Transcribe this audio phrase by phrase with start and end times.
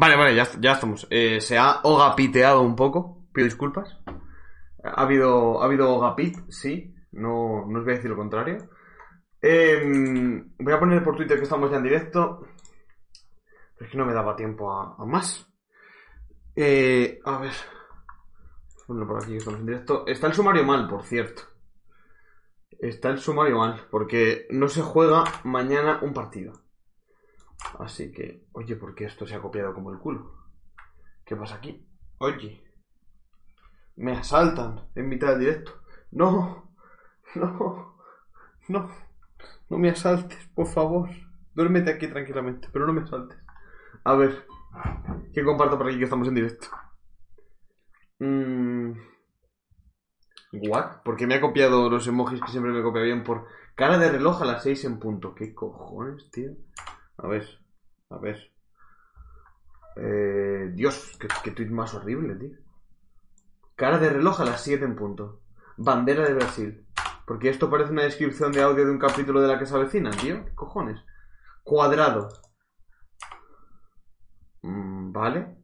[0.00, 1.08] Vale, vale, ya, estamos.
[1.10, 3.26] Eh, se ha hogapiteado un poco.
[3.32, 3.98] Pido disculpas.
[4.84, 6.94] Ha habido, ha habido hogapit, sí.
[7.10, 8.58] No, no os voy a decir lo contrario.
[9.42, 12.46] Em, voy a poner por Twitter que estamos ya en directo.
[13.80, 15.50] Es que no me daba tiempo a, a más.
[16.54, 17.54] Eh, a ver.
[18.86, 20.04] Bueno, por aquí que estamos en directo.
[20.06, 21.42] Está el sumario mal, por cierto.
[22.78, 26.67] Está el sumario mal, porque no se juega mañana un partido.
[27.78, 30.34] Así que, oye, ¿por qué esto se ha copiado como el culo?
[31.24, 31.86] ¿Qué pasa aquí?
[32.18, 32.62] Oye,
[33.96, 35.72] me asaltan en mitad del directo.
[36.10, 36.72] No,
[37.34, 37.96] no,
[38.68, 38.90] no,
[39.68, 41.10] no me asaltes, por favor.
[41.54, 43.38] Duérmete aquí tranquilamente, pero no me asaltes.
[44.04, 44.46] A ver,
[45.34, 46.68] ¿qué comparto por aquí que estamos en directo?
[48.20, 48.92] Mm.
[50.52, 51.02] ¿What?
[51.04, 54.42] Porque me ha copiado los emojis que siempre me copia bien por cara de reloj
[54.42, 55.34] a las 6 en punto.
[55.34, 56.52] ¿Qué cojones, tío?
[57.18, 57.46] A ver,
[58.10, 58.52] a ver.
[59.96, 62.56] Eh, Dios, qué, tweet más horrible, tío.
[63.74, 65.42] Cara de reloj a las 7 en punto.
[65.76, 66.86] Bandera de Brasil.
[67.26, 70.10] Porque esto parece una descripción de audio de un capítulo de la que se avecina,
[70.10, 70.44] tío.
[70.44, 71.00] ¿Qué cojones?
[71.64, 72.28] Cuadrado.
[74.62, 75.56] Mm, vale.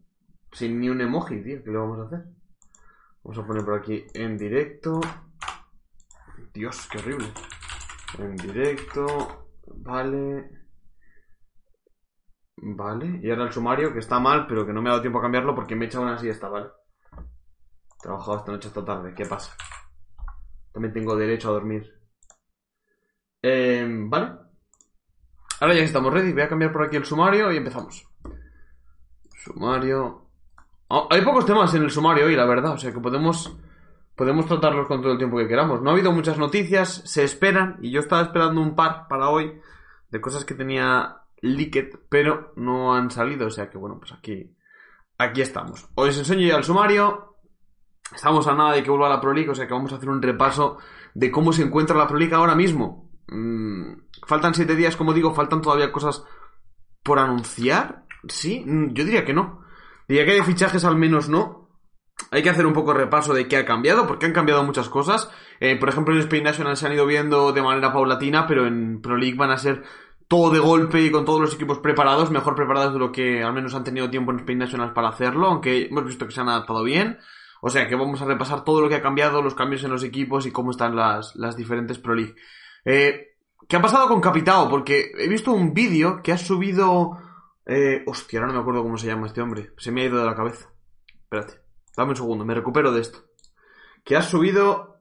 [0.52, 1.62] Sin ni un emoji, tío.
[1.62, 2.25] ¿Qué le vamos a hacer?
[3.22, 5.00] Vamos a poner por aquí en directo.
[6.52, 7.32] Dios, qué horrible.
[8.19, 9.48] En directo.
[9.66, 10.64] Vale.
[12.56, 13.20] Vale.
[13.22, 15.22] Y ahora el sumario, que está mal, pero que no me ha dado tiempo a
[15.22, 16.69] cambiarlo porque me he echado una siesta, ¿vale?
[18.00, 19.15] Trabajado esta noche hasta tarde.
[19.15, 19.56] ¿Qué pasa?
[20.72, 21.93] También tengo derecho a dormir.
[23.43, 24.32] Eh, vale.
[25.60, 28.06] Ahora ya que estamos ready, voy a cambiar por aquí el sumario y empezamos.
[29.43, 30.31] Sumario.
[30.88, 32.72] Ah, hay pocos temas en el sumario hoy, la verdad.
[32.72, 33.56] O sea que podemos,
[34.14, 35.82] podemos tratarlos con todo el tiempo que queramos.
[35.82, 39.60] No ha habido muchas noticias, se esperan, y yo estaba esperando un par para hoy
[40.10, 43.47] de cosas que tenía leaked, pero no han salido.
[43.47, 44.56] O sea que bueno, pues aquí,
[45.19, 45.87] aquí estamos.
[45.94, 47.37] Hoy os enseño ya el sumario.
[48.15, 50.09] Estamos a nada de que vuelva la Pro League, o sea que vamos a hacer
[50.09, 50.78] un repaso
[51.15, 53.10] de cómo se encuentra la Pro League ahora mismo.
[53.28, 53.94] Mm,
[54.27, 56.25] faltan siete días, como digo, faltan todavía cosas
[57.03, 58.05] por anunciar.
[58.28, 59.62] Sí, Mm, yo diría que no.
[60.09, 61.65] Diría que de fichajes al menos no.
[62.31, 64.88] Hay que hacer un poco de repaso de qué ha cambiado, porque han cambiado muchas
[64.88, 65.31] cosas.
[65.61, 69.00] Eh, por ejemplo, en Spain National se han ido viendo de manera paulatina, pero en
[69.00, 69.82] Pro League van a ser
[70.29, 73.53] todo de golpe y con todos los equipos preparados, mejor preparados de lo que al
[73.53, 76.49] menos han tenido tiempo en Spain National para hacerlo, aunque hemos visto que se han
[76.49, 77.19] adaptado bien.
[77.61, 80.05] O sea que vamos a repasar todo lo que ha cambiado, los cambios en los
[80.05, 82.35] equipos y cómo están las, las diferentes Pro League.
[82.85, 83.37] Eh,
[83.67, 84.69] ¿Qué ha pasado con Capitao?
[84.69, 87.19] Porque he visto un vídeo que ha subido...
[87.65, 89.73] Eh, hostia, ahora no me acuerdo cómo se llama este hombre.
[89.79, 90.69] Se me ha ido de la cabeza.
[91.09, 91.55] Espérate.
[91.97, 93.21] Dame un segundo, me recupero de esto.
[94.05, 94.99] Que ha subido...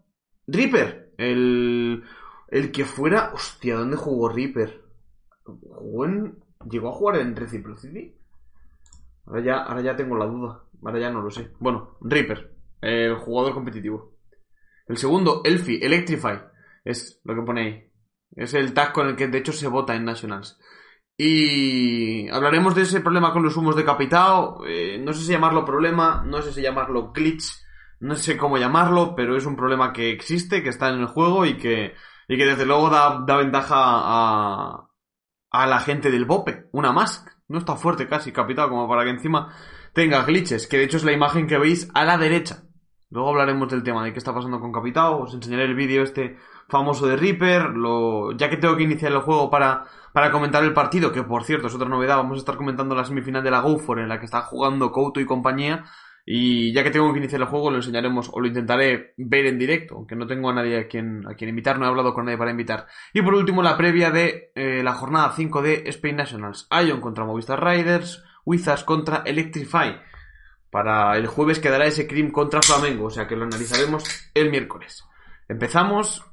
[0.48, 1.14] Reaper.
[1.18, 2.06] El...
[2.48, 3.32] El que fuera...
[3.34, 4.83] Hostia, ¿dónde jugó Reaper?
[5.44, 6.44] ¿Jugó en...
[6.70, 8.16] ¿Llegó a jugar en Reciprocity?
[9.26, 10.64] Ahora ya, ahora ya tengo la duda.
[10.84, 11.52] Ahora ya no lo sé.
[11.60, 12.56] Bueno, Reaper.
[12.82, 14.18] El jugador competitivo.
[14.88, 16.40] El segundo, Elfie, Electrify.
[16.84, 17.92] Es lo que pone ahí.
[18.36, 20.60] Es el tag con el que de hecho se vota en Nationals.
[21.16, 24.66] Y hablaremos de ese problema con los humos de Capitao.
[24.66, 27.46] Eh, no sé si llamarlo problema, no sé si llamarlo glitch,
[28.00, 31.46] no sé cómo llamarlo, pero es un problema que existe, que está en el juego
[31.46, 31.94] y que,
[32.28, 34.90] y que desde luego da ventaja a,
[35.54, 36.68] a la gente del BOPE.
[36.74, 37.26] Una más.
[37.48, 39.54] No está fuerte casi Capitao como para que encima
[39.94, 42.64] tenga glitches, que de hecho es la imagen que veis a la derecha.
[43.12, 46.38] Luego hablaremos del tema de qué está pasando con Capitao, os enseñaré el vídeo este
[46.68, 48.32] famoso de Reaper, lo...
[48.32, 51.68] ya que tengo que iniciar el juego para, para comentar el partido, que por cierto
[51.68, 54.26] es otra novedad, vamos a estar comentando la semifinal de la GoFor en la que
[54.26, 55.86] está jugando Couto y compañía,
[56.26, 59.60] y ya que tengo que iniciar el juego lo enseñaremos o lo intentaré ver en
[59.60, 62.26] directo, aunque no tengo a nadie a quien, a quien invitar, no he hablado con
[62.26, 62.88] nadie para invitar.
[63.14, 67.26] Y por último la previa de eh, la jornada 5 de Spain Nationals, Ion contra
[67.26, 70.00] Movistar Riders, Wizards contra Electrify.
[70.70, 75.04] Para el jueves quedará ese Cream contra Flamengo, o sea que lo analizaremos el miércoles.
[75.48, 76.26] Empezamos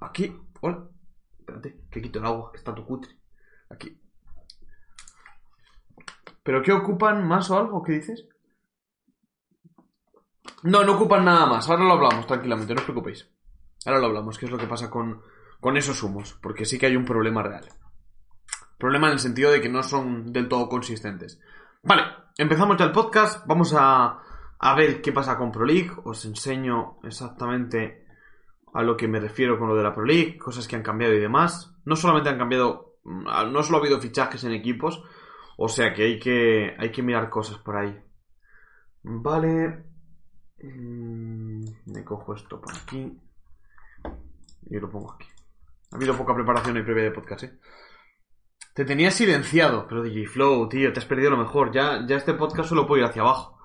[0.00, 0.34] aquí.
[0.60, 0.88] Hola.
[1.38, 3.12] Espérate, que quito el agua, está tu cutre.
[3.68, 4.00] Aquí.
[6.42, 7.82] ¿Pero qué ocupan más o algo?
[7.82, 8.26] ¿Qué dices?
[10.62, 11.68] No, no ocupan nada más.
[11.68, 13.30] Ahora lo hablamos tranquilamente, no os preocupéis.
[13.86, 15.22] Ahora lo hablamos, qué es lo que pasa con,
[15.60, 16.38] con esos humos.
[16.42, 17.68] Porque sí que hay un problema real.
[18.78, 21.40] Problema en el sentido de que no son del todo consistentes.
[21.82, 22.02] Vale,
[22.38, 23.46] empezamos ya el podcast.
[23.46, 24.18] Vamos a,
[24.58, 25.90] a ver qué pasa con Pro League.
[26.04, 28.04] Os enseño exactamente
[28.74, 31.14] a lo que me refiero con lo de la Pro League, cosas que han cambiado
[31.14, 31.76] y demás.
[31.84, 35.02] No solamente han cambiado, mm, no solo ha habido fichajes en equipos,
[35.56, 37.96] o sea que hay que, hay que mirar cosas por ahí.
[39.02, 39.93] Vale.
[40.64, 43.20] Mm, me cojo esto por aquí.
[44.66, 45.28] Y lo pongo aquí.
[45.92, 47.58] Ha habido poca preparación y previa de podcast, ¿eh?
[48.74, 51.70] Te tenía silenciado, pero DJ Flow, tío, te has perdido lo mejor.
[51.70, 53.58] Ya, ya este podcast solo puede ir hacia abajo.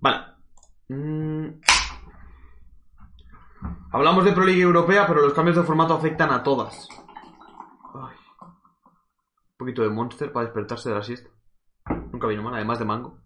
[0.00, 0.26] Vale.
[0.88, 1.60] Mm.
[3.90, 6.88] Hablamos de Pro League Europea, pero los cambios de formato afectan a todas.
[7.94, 8.16] Ay.
[8.42, 11.30] Un poquito de Monster para despertarse de la siesta.
[12.12, 13.18] Nunca vino mal, además de mango.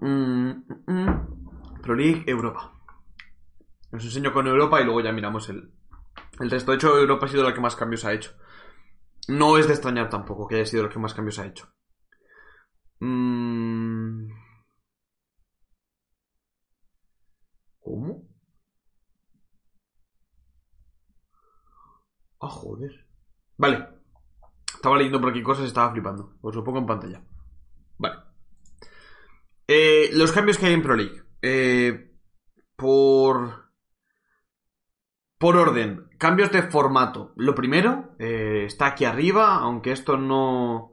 [0.00, 1.80] Mm, mm, mm.
[1.82, 2.72] Pro League Europa.
[3.92, 5.72] Os enseño con Europa y luego ya miramos el,
[6.40, 6.70] el resto.
[6.72, 8.32] De hecho, Europa ha sido la que más cambios ha hecho.
[9.28, 11.68] No es de extrañar tampoco que haya sido la que más cambios ha hecho.
[17.80, 18.24] ¿Cómo?
[22.40, 23.06] Ah, joder.
[23.58, 23.88] Vale.
[24.74, 26.34] Estaba leyendo por aquí cosas y estaba flipando.
[26.42, 27.22] Os lo pongo en pantalla.
[29.66, 31.22] Eh, los cambios que hay en Pro League.
[31.42, 32.10] Eh,
[32.76, 33.64] por.
[35.38, 36.08] Por orden.
[36.18, 37.32] Cambios de formato.
[37.36, 40.92] Lo primero eh, está aquí arriba, aunque esto no.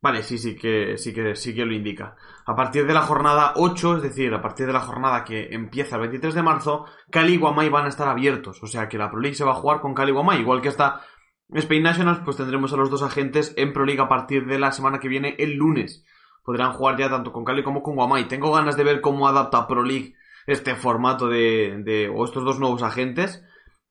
[0.00, 2.14] Vale, sí, sí que, sí que, sí que lo indica.
[2.46, 5.96] A partir de la jornada 8, es decir, a partir de la jornada que empieza
[5.96, 8.62] el 23 de marzo, Cali y Guamay van a estar abiertos.
[8.62, 10.40] O sea que la Pro League se va a jugar con Cali y Guamay.
[10.40, 11.00] Igual que está
[11.48, 14.72] Spain Nationals, pues tendremos a los dos agentes en Pro League a partir de la
[14.72, 16.04] semana que viene, el lunes.
[16.44, 18.28] Podrán jugar ya tanto con Cali como con Guamay.
[18.28, 20.14] Tengo ganas de ver cómo adapta Pro League
[20.46, 23.42] este formato de, de o estos dos nuevos agentes.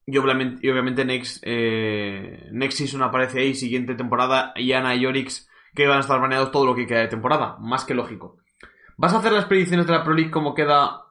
[0.05, 5.87] Y obviamente, y obviamente Next, eh, Season aparece ahí, siguiente temporada, Yana y Orix que
[5.87, 7.57] van a estar baneados todo lo que queda de temporada.
[7.59, 8.37] Más que lógico.
[8.97, 11.01] ¿Vas a hacer las predicciones de la Pro League como queda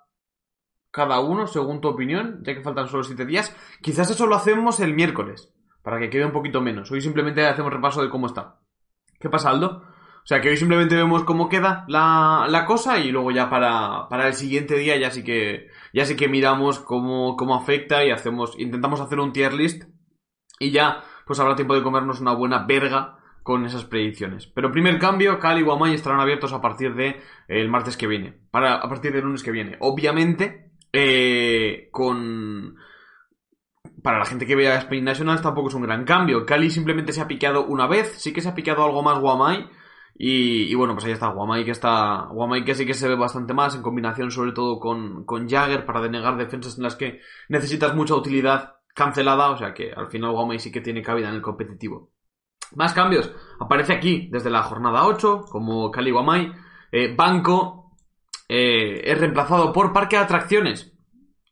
[0.90, 3.56] cada uno, según tu opinión, ya que faltan solo 7 días?
[3.80, 5.52] Quizás eso lo hacemos el miércoles,
[5.82, 6.90] para que quede un poquito menos.
[6.92, 8.60] Hoy simplemente hacemos repaso de cómo está.
[9.18, 9.84] ¿Qué pasa, Aldo?
[10.24, 14.08] O sea que hoy simplemente vemos cómo queda la, la cosa y luego ya para,
[14.08, 18.10] para, el siguiente día ya sí que, ya sí que miramos cómo, cómo afecta y
[18.10, 19.84] hacemos, intentamos hacer un tier list
[20.60, 24.46] y ya pues habrá tiempo de comernos una buena verga con esas predicciones.
[24.46, 28.06] Pero primer cambio, Cali y Guamay estarán abiertos a partir de eh, el martes que
[28.06, 28.38] viene.
[28.50, 29.76] Para, a partir del lunes que viene.
[29.80, 32.76] Obviamente, eh, con...
[34.02, 36.44] Para la gente que vea Spain Nationals tampoco es un gran cambio.
[36.44, 38.14] Cali simplemente se ha piqueado una vez.
[38.18, 39.68] Sí que se ha picado algo más Guamay.
[40.14, 42.26] Y, bueno, pues ahí está Guamay que está.
[42.30, 45.86] Guamay que sí que se ve bastante más en combinación sobre todo con, con Jagger
[45.86, 49.50] para denegar defensas en las que necesitas mucha utilidad cancelada.
[49.50, 52.10] O sea que al final Guamay sí que tiene cabida en el competitivo.
[52.74, 53.32] Más cambios.
[53.60, 56.52] Aparece aquí desde la jornada 8, como Cali Guamay.
[56.90, 57.96] Eh, Banco
[58.48, 60.92] eh, es reemplazado por Parque de Atracciones.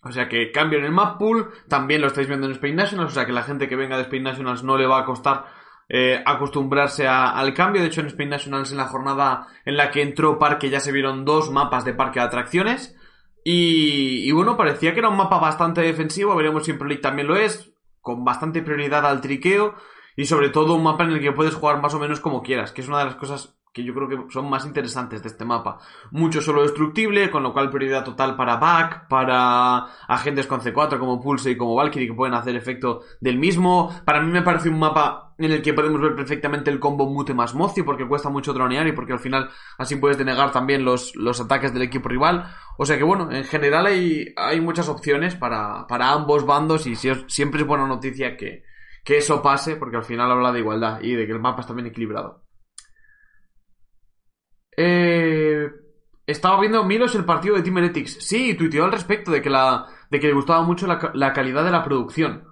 [0.03, 1.51] O sea que cambio en el map pool.
[1.69, 3.13] También lo estáis viendo en Spain Nationals.
[3.13, 5.47] O sea que la gente que venga de Spain Nationals no le va a costar
[5.91, 7.83] eh, acostumbrarse al cambio.
[7.83, 10.93] De hecho, en Spain Nationals, en la jornada en la que entró Parque, ya se
[10.93, 12.97] vieron dos mapas de Parque de Atracciones.
[13.45, 16.37] Y, y bueno, parecía que era un mapa bastante defensivo.
[16.37, 17.73] Veremos si en Pro League también lo es.
[18.01, 19.75] Con bastante prioridad al triqueo
[20.17, 22.73] y sobre todo un mapa en el que puedes jugar más o menos como quieras,
[22.73, 25.45] que es una de las cosas que yo creo que son más interesantes de este
[25.45, 25.79] mapa.
[26.11, 31.21] Mucho solo destructible, con lo cual prioridad total para back, para agentes con C4 como
[31.21, 33.95] Pulse y como Valkyrie que pueden hacer efecto del mismo.
[34.05, 37.35] Para mí me parece un mapa en el que podemos ver perfectamente el combo Mute
[37.35, 41.15] más Mozi porque cuesta mucho dronear y porque al final así puedes denegar también los,
[41.17, 42.53] los ataques del equipo rival.
[42.79, 46.97] O sea que bueno, en general hay, hay muchas opciones para, para ambos bandos y
[46.97, 48.65] siempre es buena noticia que,
[49.05, 51.73] que eso pase, porque al final habla de igualdad y de que el mapa está
[51.73, 52.45] bien equilibrado.
[54.77, 55.69] Eh,
[56.27, 58.19] estaba viendo Milos el partido de Team Heretics.
[58.21, 61.65] Sí, tuiteó al respecto de que, la, de que le gustaba mucho la, la calidad
[61.65, 62.45] de la producción.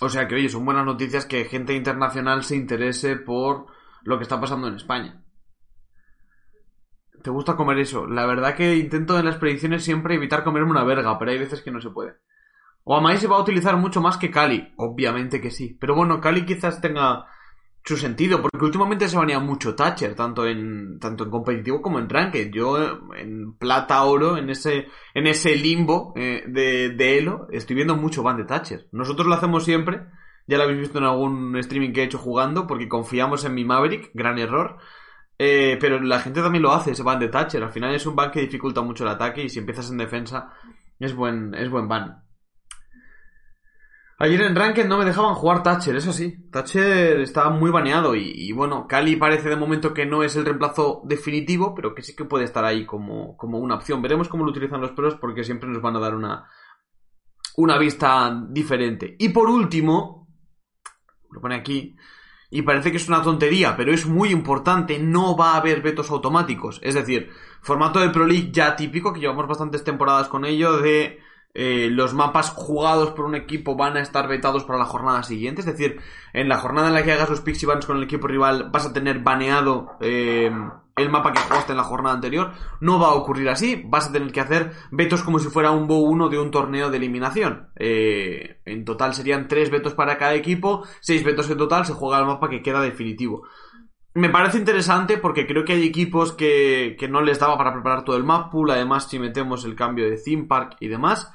[0.00, 3.66] O sea que, oye, son buenas noticias que gente internacional se interese por
[4.02, 5.22] lo que está pasando en España.
[7.22, 8.06] ¿Te gusta comer eso?
[8.06, 11.60] La verdad que intento en las predicciones siempre evitar comerme una verga, pero hay veces
[11.60, 12.16] que no se puede.
[12.84, 14.72] Guamay se va a utilizar mucho más que Cali.
[14.76, 15.76] Obviamente que sí.
[15.78, 17.26] Pero bueno, Cali quizás tenga
[17.84, 22.08] su sentido, porque últimamente se venía mucho Thatcher, tanto en, tanto en competitivo como en
[22.08, 22.50] ranked.
[22.52, 22.78] Yo
[23.16, 28.22] en plata, oro, en ese, en ese limbo eh, de, de Elo, estoy viendo mucho
[28.22, 28.86] ban de Thatcher.
[28.92, 30.02] Nosotros lo hacemos siempre,
[30.46, 33.64] ya lo habéis visto en algún streaming que he hecho jugando, porque confiamos en mi
[33.64, 34.76] Maverick, gran error.
[35.38, 37.62] Eh, pero la gente también lo hace, ese ban de Thatcher.
[37.62, 40.52] Al final es un ban que dificulta mucho el ataque y si empiezas en defensa
[40.98, 42.22] es buen, es buen ban.
[44.22, 46.46] Ayer en Ranked no me dejaban jugar Thatcher, eso sí.
[46.52, 50.44] Thatcher estaba muy baneado y, y, bueno, Cali parece de momento que no es el
[50.44, 54.02] reemplazo definitivo, pero que sí que puede estar ahí como, como una opción.
[54.02, 56.46] Veremos cómo lo utilizan los pros porque siempre nos van a dar una,
[57.56, 59.16] una vista diferente.
[59.18, 60.28] Y por último,
[61.30, 61.96] lo pone aquí,
[62.50, 66.10] y parece que es una tontería, pero es muy importante, no va a haber vetos
[66.10, 66.78] automáticos.
[66.82, 67.30] Es decir,
[67.62, 71.20] formato de Pro League ya típico, que llevamos bastantes temporadas con ello, de
[71.52, 75.60] eh, los mapas jugados por un equipo van a estar vetados para la jornada siguiente.
[75.60, 76.00] Es decir,
[76.32, 78.86] en la jornada en la que hagas los pixie bans con el equipo rival vas
[78.86, 80.50] a tener baneado eh,
[80.96, 82.52] el mapa que jugaste en la jornada anterior.
[82.80, 83.82] No va a ocurrir así.
[83.84, 86.88] Vas a tener que hacer vetos como si fuera un BO 1 de un torneo
[86.88, 87.70] de eliminación.
[87.76, 90.84] Eh, en total serían 3 vetos para cada equipo.
[91.00, 91.84] 6 vetos en total.
[91.84, 93.42] Se juega el mapa que queda definitivo.
[94.14, 98.04] Me parece interesante porque creo que hay equipos que, que no les daba para preparar
[98.04, 98.70] todo el map pool.
[98.70, 101.32] Además, si metemos el cambio de theme park y demás.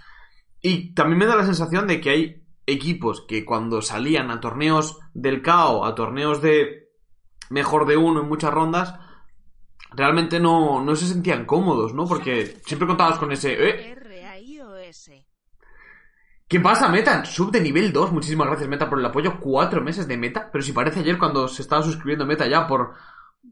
[0.67, 4.97] Y también me da la sensación de que hay equipos que cuando salían a torneos
[5.13, 6.89] del KO, a torneos de
[7.51, 8.95] mejor de uno en muchas rondas,
[9.91, 12.07] realmente no, no se sentían cómodos, ¿no?
[12.07, 13.53] Porque siempre contabas con ese...
[13.53, 13.95] ¿eh?
[16.47, 17.23] ¿Qué pasa, Meta?
[17.25, 18.11] Sub de nivel 2.
[18.11, 19.39] Muchísimas gracias, Meta, por el apoyo.
[19.39, 20.49] Cuatro meses de Meta.
[20.51, 22.95] Pero si parece ayer cuando se estaba suscribiendo Meta ya por,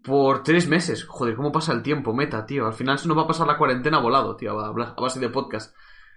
[0.04, 1.04] por tres meses.
[1.04, 2.66] Joder, ¿cómo pasa el tiempo, Meta, tío?
[2.66, 5.76] Al final se nos va a pasar la cuarentena volado, tío, a base de podcast.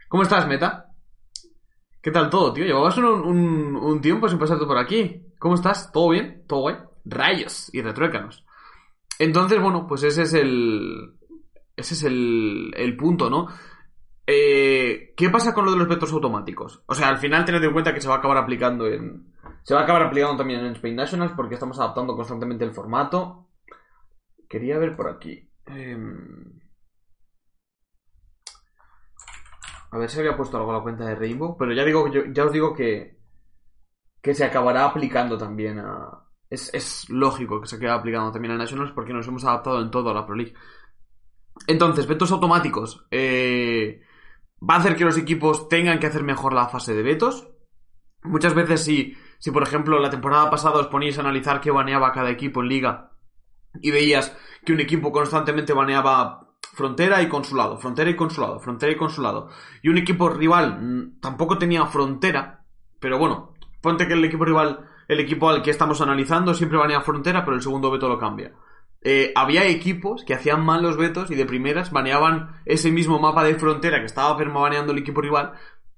[0.08, 0.92] ¿Cómo estás, Meta?
[2.00, 2.64] ¿Qué tal todo, tío?
[2.64, 5.34] Llevabas un, un, tiempo sin pasarte por aquí.
[5.40, 5.90] ¿Cómo estás?
[5.90, 6.44] ¿Todo bien?
[6.46, 6.76] ¿Todo guay?
[7.04, 8.44] Rayos y retruécanos.
[9.18, 11.14] Entonces, bueno, pues ese es el.
[11.75, 13.48] Ese es el, el punto, ¿no?
[14.25, 16.82] Eh, ¿Qué pasa con lo de los vetos automáticos?
[16.86, 19.34] O sea, al final tened en cuenta que se va a acabar aplicando en.
[19.64, 23.48] Se va a acabar aplicando también en Spain Nationals porque estamos adaptando constantemente el formato.
[24.48, 25.50] Quería ver por aquí.
[25.66, 25.98] Eh...
[29.96, 31.56] A ver si había puesto algo a la cuenta de Rainbow.
[31.56, 33.16] Pero ya digo, yo, ya os digo que.
[34.20, 36.22] Que se acabará aplicando también a.
[36.50, 39.90] Es, es lógico que se quede aplicando también a Nationals porque nos hemos adaptado en
[39.90, 40.52] todo a la Pro League.
[41.66, 43.06] Entonces, vetos automáticos.
[43.10, 44.02] Eh,
[44.62, 47.48] va a hacer que los equipos tengan que hacer mejor la fase de vetos.
[48.22, 52.12] Muchas veces, si, si por ejemplo la temporada pasada os poníais a analizar qué baneaba
[52.12, 53.12] cada equipo en liga
[53.80, 56.45] y veías que un equipo constantemente baneaba
[56.76, 59.49] frontera y consulado, frontera y consulado, frontera y consulado.
[59.83, 62.66] Y un equipo rival mm, tampoco tenía frontera,
[63.00, 67.00] pero bueno, ponte que el equipo rival, el equipo al que estamos analizando siempre banea
[67.00, 68.52] frontera, pero el segundo veto lo cambia.
[69.00, 73.42] Eh, había equipos que hacían mal los vetos y de primeras baneaban ese mismo mapa
[73.42, 75.52] de frontera que estaba permabaneando el equipo rival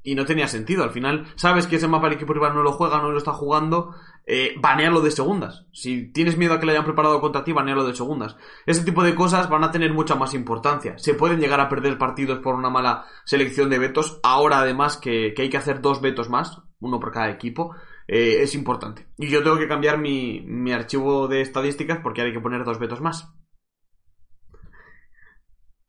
[0.04, 0.84] y no tenía sentido.
[0.84, 3.32] Al final, sabes que ese mapa el equipo rival no lo juega, no lo está
[3.32, 3.96] jugando,
[4.30, 5.64] eh, banealo de segundas.
[5.72, 8.36] Si tienes miedo a que lo hayan preparado contra ti, banealo de segundas.
[8.66, 10.98] Ese tipo de cosas van a tener mucha más importancia.
[10.98, 14.20] Se pueden llegar a perder partidos por una mala selección de vetos.
[14.22, 17.74] Ahora, además, que, hay que hacer dos vetos más, uno por cada equipo,
[18.06, 19.08] eh, es importante.
[19.16, 22.78] Y yo tengo que cambiar mi, mi archivo de estadísticas porque hay que poner dos
[22.78, 23.32] vetos más.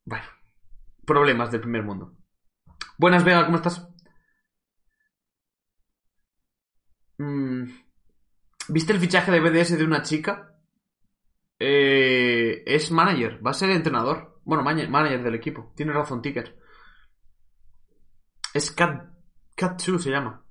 [0.06, 0.26] Bueno,
[1.06, 2.16] problemas del primer mundo.
[2.98, 3.86] Buenas, Vega, ¿cómo estás?
[7.18, 7.79] Mmm.
[8.70, 10.56] ¿Viste el fichaje de BDS de una chica?
[11.58, 14.40] Eh, es manager, va a ser entrenador.
[14.46, 15.74] Bueno, manager del equipo.
[15.76, 16.56] Tiene razón, Ticker.
[18.54, 19.10] Es Cat,
[19.56, 20.44] Cat se llama.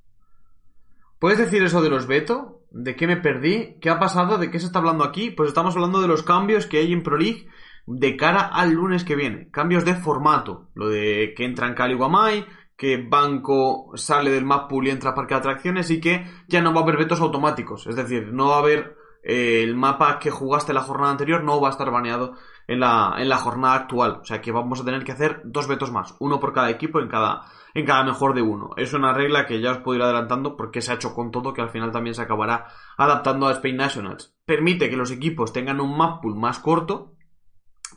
[1.18, 2.64] ¿Puedes decir eso de los Beto?
[2.70, 3.78] ¿De qué me perdí?
[3.80, 4.38] ¿Qué ha pasado?
[4.38, 5.30] ¿De qué se está hablando aquí?
[5.30, 7.48] Pues estamos hablando de los cambios que hay en Pro League
[7.87, 9.50] de cara al lunes que viene.
[9.50, 10.68] Cambios de formato.
[10.75, 12.46] Lo de que entran Cali Guamay,
[12.78, 16.62] que Banco sale del map pool y entra a parque de atracciones y que ya
[16.62, 17.88] no va a haber vetos automáticos.
[17.88, 21.61] Es decir, no va a haber eh, el mapa que jugaste la jornada anterior, no
[21.61, 22.35] va a estar baneado
[22.68, 24.20] en la, en la jornada actual.
[24.23, 27.00] O sea que vamos a tener que hacer dos vetos más, uno por cada equipo
[27.00, 28.70] en cada, en cada mejor de uno.
[28.76, 31.52] Es una regla que ya os puedo ir adelantando porque se ha hecho con todo
[31.52, 34.37] que al final también se acabará adaptando a Spain Nationals.
[34.47, 37.16] Permite que los equipos tengan un map pool más corto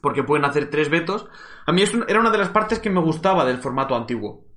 [0.02, 1.28] porque pueden hacer tres vetos.
[1.68, 4.50] A mí era una de las partes que me gustaba del formato antiguo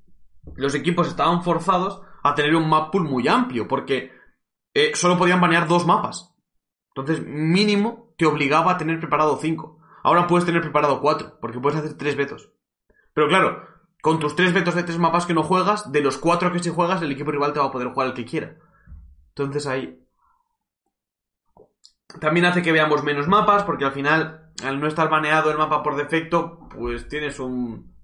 [0.55, 4.11] los equipos estaban forzados a tener un map pool muy amplio, porque
[4.73, 6.35] eh, solo podían banear dos mapas.
[6.95, 9.79] Entonces, mínimo, te obligaba a tener preparado cinco.
[10.03, 12.51] Ahora puedes tener preparado cuatro, porque puedes hacer tres vetos.
[13.13, 13.63] Pero claro,
[14.01, 16.69] con tus tres vetos de tres mapas que no juegas, de los cuatro que sí
[16.69, 18.55] juegas, el equipo rival te va a poder jugar el que quiera.
[19.29, 19.99] Entonces ahí.
[22.19, 25.83] También hace que veamos menos mapas, porque al final, al no estar baneado el mapa
[25.83, 27.95] por defecto, pues tienes un,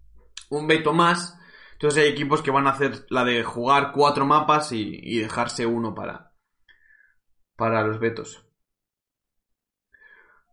[0.50, 1.38] un veto más
[1.82, 5.96] entonces hay equipos que van a hacer la de jugar cuatro mapas y, dejarse uno
[5.96, 6.32] para,
[7.56, 8.46] para los vetos.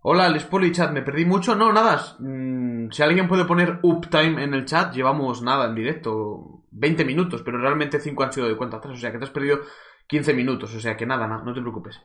[0.00, 1.54] Hola, Les Poli Chat, ¿me perdí mucho?
[1.54, 2.16] No, nada.
[2.18, 6.64] Mm, si alguien puede poner uptime en el chat, llevamos nada en directo.
[6.70, 9.30] 20 minutos, pero realmente 5 han sido de cuenta atrás, o sea que te has
[9.30, 9.60] perdido
[10.06, 12.00] 15 minutos, o sea que nada, nada, no te preocupes.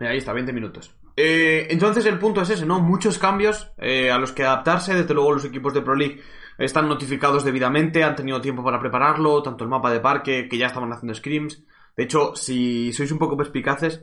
[0.00, 0.96] Mira, ahí está, 20 minutos.
[1.16, 2.80] Eh, entonces el punto es ese, ¿no?
[2.80, 6.20] Muchos cambios eh, a los que adaptarse, desde luego los equipos de Pro League
[6.58, 10.66] están notificados debidamente, han tenido tiempo para prepararlo, tanto el mapa de parque, que ya
[10.66, 11.64] estaban haciendo scrims.
[11.96, 14.02] De hecho, si sois un poco perspicaces,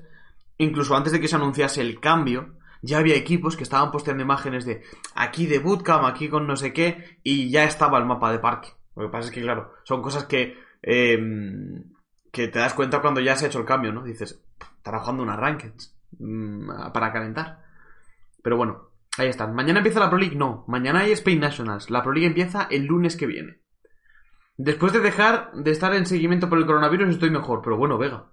[0.57, 4.65] incluso antes de que se anunciase el cambio, ya había equipos que estaban posteando imágenes
[4.65, 4.83] de
[5.15, 8.69] aquí de bootcamp, aquí con no sé qué, y ya estaba el mapa de parque.
[8.95, 11.83] Lo que pasa es que, claro, son cosas que, em,
[12.31, 14.03] que te das cuenta cuando ya se ha hecho el cambio, ¿no?
[14.03, 14.43] Dices,
[14.81, 17.59] trabajando una rankings mm, para calentar.
[18.43, 18.90] Pero bueno,
[19.21, 19.53] ahí están.
[19.53, 20.35] ¿Mañana empieza la Pro League?
[20.35, 21.89] No, mañana hay Spain Nationals.
[21.89, 23.61] La Pro League empieza el lunes que viene.
[24.57, 28.27] Después de dejar de estar en seguimiento por el coronavirus estoy mejor, pero bueno, Vega.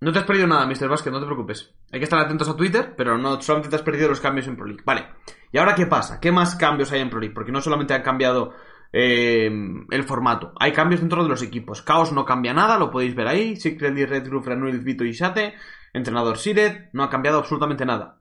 [0.00, 0.88] No te has perdido nada, Mr.
[0.88, 1.74] Basket, no te preocupes.
[1.90, 4.56] Hay que estar atentos a Twitter, pero no solamente te has perdido los cambios en
[4.56, 4.82] Pro League.
[4.84, 5.06] Vale.
[5.50, 6.20] ¿Y ahora qué pasa?
[6.20, 7.34] ¿Qué más cambios hay en Pro League?
[7.34, 8.52] Porque no solamente han cambiado
[8.92, 9.50] eh,
[9.90, 10.52] el formato.
[10.60, 11.84] Hay cambios dentro de los equipos.
[11.86, 13.56] Chaos no cambia nada, lo podéis ver ahí.
[13.56, 15.54] Secretly Red Roof, Renuil, Vito y Shate.
[15.94, 16.90] Entrenador Sired.
[16.92, 18.20] No ha cambiado absolutamente nada.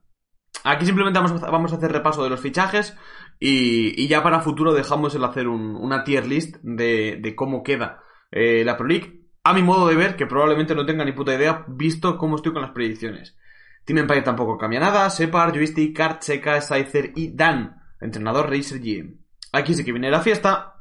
[0.64, 2.98] Aquí simplemente vamos a hacer repaso de los fichajes
[3.40, 8.78] y, ya para futuro dejamos el hacer una tier list de, cómo queda eh, la
[8.78, 12.18] Pro League a mi modo de ver, que probablemente no tenga ni puta idea, visto
[12.18, 13.36] cómo estoy con las predicciones.
[13.84, 19.18] Team Empire tampoco cambia nada, Separ, Joystick, Kart, Seca, Scyther y Dan, entrenador Racer GM.
[19.52, 20.76] Aquí sí que viene la fiesta,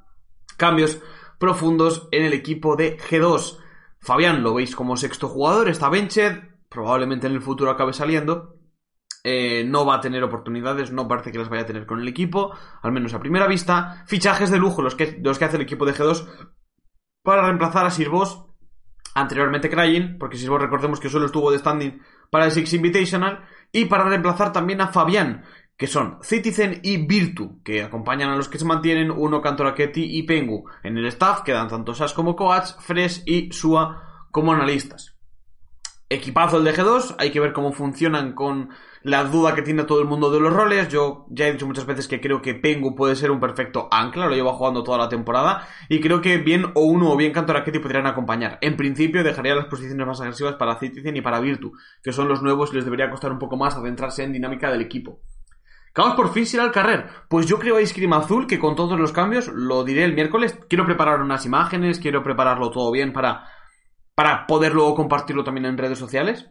[0.56, 1.02] cambios
[1.38, 3.58] profundos en el equipo de G2.
[3.98, 8.61] Fabián lo veis como sexto jugador, está benched, probablemente en el futuro acabe saliendo.
[9.24, 12.08] Eh, no va a tener oportunidades, no parece que las vaya a tener con el
[12.08, 14.04] equipo, al menos a primera vista.
[14.06, 16.26] Fichajes de lujo los que, los que hace el equipo de G2
[17.22, 18.46] para reemplazar a Sirvos
[19.14, 22.00] anteriormente Crying, porque si vos recordemos que solo estuvo de standing
[22.30, 25.44] para el Six Invitational, y para reemplazar también a Fabián,
[25.76, 30.22] que son Citizen y Virtu, que acompañan a los que se mantienen uno Cantoraketti y
[30.24, 30.68] Pengu.
[30.82, 35.11] En el staff quedan tanto Sas como Coach, Fresh y Sua como analistas.
[36.12, 38.68] Equipazo el de G2, hay que ver cómo funcionan con
[39.02, 40.88] la duda que tiene todo el mundo de los roles.
[40.88, 44.26] Yo ya he dicho muchas veces que creo que Pengu puede ser un perfecto ancla,
[44.26, 45.66] lo lleva jugando toda la temporada.
[45.88, 48.58] Y creo que bien o uno o bien Cantoraketti podrían acompañar.
[48.60, 52.42] En principio dejaría las posiciones más agresivas para Citizen y para Virtu, que son los
[52.42, 55.20] nuevos y les debería costar un poco más adentrarse en dinámica del equipo.
[55.94, 57.08] Caos por fin será el carrer.
[57.28, 60.58] Pues yo creo a Cream Azul que con todos los cambios, lo diré el miércoles,
[60.68, 63.46] quiero preparar unas imágenes, quiero prepararlo todo bien para,
[64.14, 66.50] para poder luego compartirlo también en redes sociales.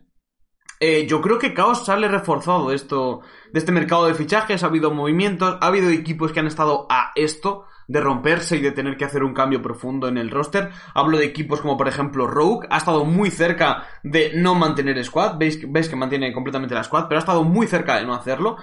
[0.80, 3.22] Eh, yo creo que Chaos sale reforzado de esto,
[3.54, 7.12] de este mercado de fichajes, ha habido movimientos, ha habido equipos que han estado a
[7.16, 10.72] esto, de romperse y de tener que hacer un cambio profundo en el roster.
[10.96, 15.38] Hablo de equipos como por ejemplo Rogue, ha estado muy cerca de no mantener squad,
[15.38, 18.58] veis, veis que mantiene completamente la squad, pero ha estado muy cerca de no hacerlo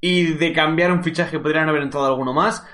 [0.00, 2.66] y de cambiar un fichaje podrían haber entrado alguno más.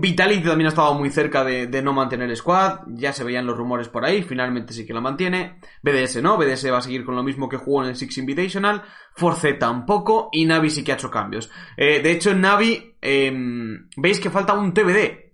[0.00, 3.56] Vitality también ha estado muy cerca de, no mantener el squad, ya se veían los
[3.56, 5.58] rumores por ahí, finalmente sí que la mantiene.
[5.82, 8.82] BDS no, BDS va a seguir con lo mismo que jugó en el Six Invitational,
[9.14, 11.50] Force tampoco y Navi sí que ha hecho cambios.
[11.76, 15.24] Eh, de hecho en Navi em, veis que falta un TBD.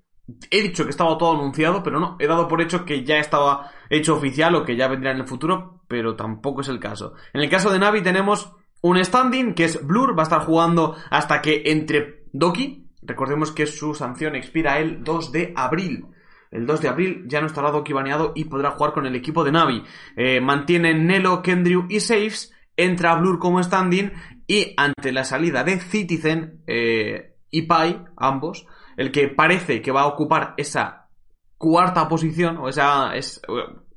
[0.50, 3.70] He dicho que estaba todo anunciado, pero no, he dado por hecho que ya estaba
[3.88, 7.14] hecho oficial o que ya vendrá en el futuro, pero tampoco es el caso.
[7.32, 10.96] En el caso de Navi tenemos un standing que es Blur, va a estar jugando
[11.10, 16.06] hasta que entre Doki, Recordemos que su sanción expira el 2 de abril.
[16.50, 19.44] El 2 de abril ya no estará Doki baneado y podrá jugar con el equipo
[19.44, 19.82] de Navi.
[20.16, 22.52] Eh, mantienen Nelo, Kendrew y Saves.
[22.76, 24.12] Entra Blur como standing.
[24.46, 30.02] Y ante la salida de Citizen eh, y Pai, ambos, el que parece que va
[30.02, 31.08] a ocupar esa
[31.56, 33.40] cuarta posición, o esa es,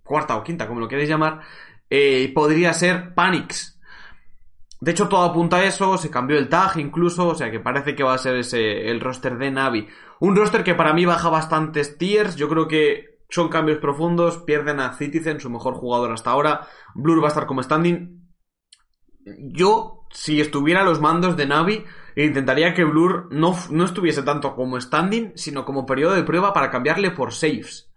[0.04, 1.42] cuarta o quinta, como lo queréis llamar,
[1.90, 3.73] eh, podría ser Panix.
[4.84, 7.96] De hecho, todo apunta a eso, se cambió el tag incluso, o sea que parece
[7.96, 9.88] que va a ser ese el roster de Navi.
[10.20, 14.82] Un roster que para mí baja bastantes tiers, yo creo que son cambios profundos, pierden
[14.82, 18.28] a Citizen, su mejor jugador hasta ahora, Blur va a estar como standing.
[19.54, 21.86] Yo, si estuviera a los mandos de Navi,
[22.18, 26.70] intentaría que Blur no, no estuviese tanto como standing, sino como periodo de prueba para
[26.70, 27.90] cambiarle por saves.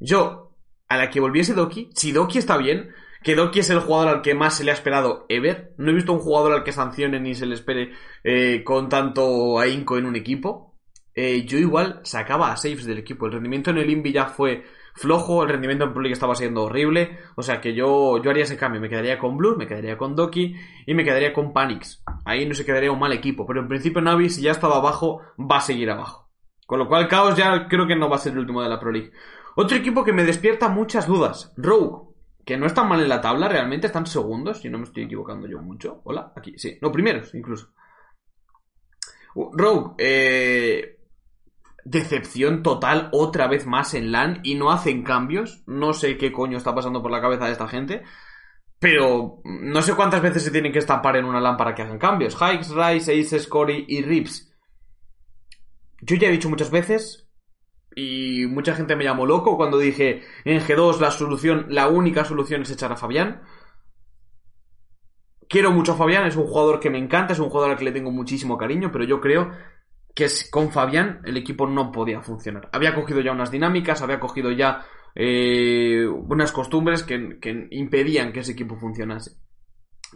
[0.00, 0.56] Yo,
[0.88, 2.90] a la que volviese Doki, si Doki está bien,
[3.24, 5.72] que Doki es el jugador al que más se le ha esperado ever.
[5.78, 9.58] No he visto un jugador al que sancione ni se le espere eh, con tanto
[9.58, 10.78] ahínco en un equipo.
[11.14, 13.24] Eh, yo igual sacaba a saves del equipo.
[13.24, 17.18] El rendimiento en el Invi ya fue flojo, el rendimiento en Pro estaba siendo horrible.
[17.34, 18.82] O sea que yo, yo haría ese cambio.
[18.82, 20.54] Me quedaría con Blue, me quedaría con Doki
[20.86, 22.04] y me quedaría con Panix.
[22.26, 23.46] Ahí no se quedaría un mal equipo.
[23.46, 26.30] Pero en principio Navi, si ya estaba abajo, va a seguir abajo.
[26.66, 28.78] Con lo cual Chaos ya creo que no va a ser el último de la
[28.78, 29.12] Pro League.
[29.56, 31.54] Otro equipo que me despierta muchas dudas.
[31.56, 32.13] Rogue
[32.44, 35.46] que no están mal en la tabla, realmente están segundos, si no me estoy equivocando
[35.46, 36.00] yo mucho.
[36.04, 36.78] Hola, aquí, sí.
[36.80, 37.70] No, primeros, incluso.
[39.34, 40.98] Uh, Rogue, eh,
[41.84, 45.62] decepción total otra vez más en LAN y no hacen cambios.
[45.66, 48.02] No sé qué coño está pasando por la cabeza de esta gente.
[48.78, 51.98] Pero no sé cuántas veces se tienen que estampar en una LAN para que hagan
[51.98, 52.36] cambios.
[52.36, 54.52] Hikes, Rice, Aces, Cory y Rips.
[56.02, 57.23] Yo ya he dicho muchas veces,
[57.94, 62.62] y mucha gente me llamó loco cuando dije en G2 la solución, la única solución
[62.62, 63.42] es echar a Fabián.
[65.48, 67.84] Quiero mucho a Fabián, es un jugador que me encanta, es un jugador al que
[67.84, 69.50] le tengo muchísimo cariño, pero yo creo
[70.14, 72.68] que con Fabián el equipo no podía funcionar.
[72.72, 78.52] Había cogido ya unas dinámicas, había cogido ya eh, unas costumbres que, impedían que ese
[78.52, 79.36] equipo funcionase.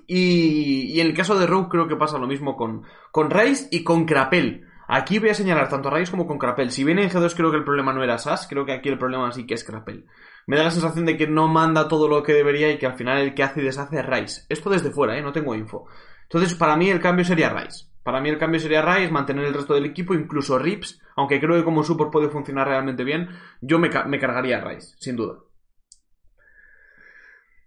[0.07, 3.83] Y, en el caso de Rogue creo que pasa lo mismo con, con Rice y
[3.83, 4.68] con Crapel.
[4.91, 6.71] Aquí voy a señalar tanto a Rice como con Crapel.
[6.71, 8.97] Si bien en G2 creo que el problema no era SAS, creo que aquí el
[8.97, 10.07] problema sí que es Crapel.
[10.47, 12.97] Me da la sensación de que no manda todo lo que debería y que al
[12.97, 14.47] final el que hace y deshace es Rice.
[14.49, 15.21] Esto desde fuera, ¿eh?
[15.21, 15.87] No tengo info.
[16.23, 17.85] Entonces, para mí el cambio sería Rice.
[18.03, 21.57] Para mí el cambio sería Rice, mantener el resto del equipo, incluso Rips, aunque creo
[21.57, 23.29] que como support puede funcionar realmente bien,
[23.61, 25.41] yo me, cargaría a Rice, sin duda.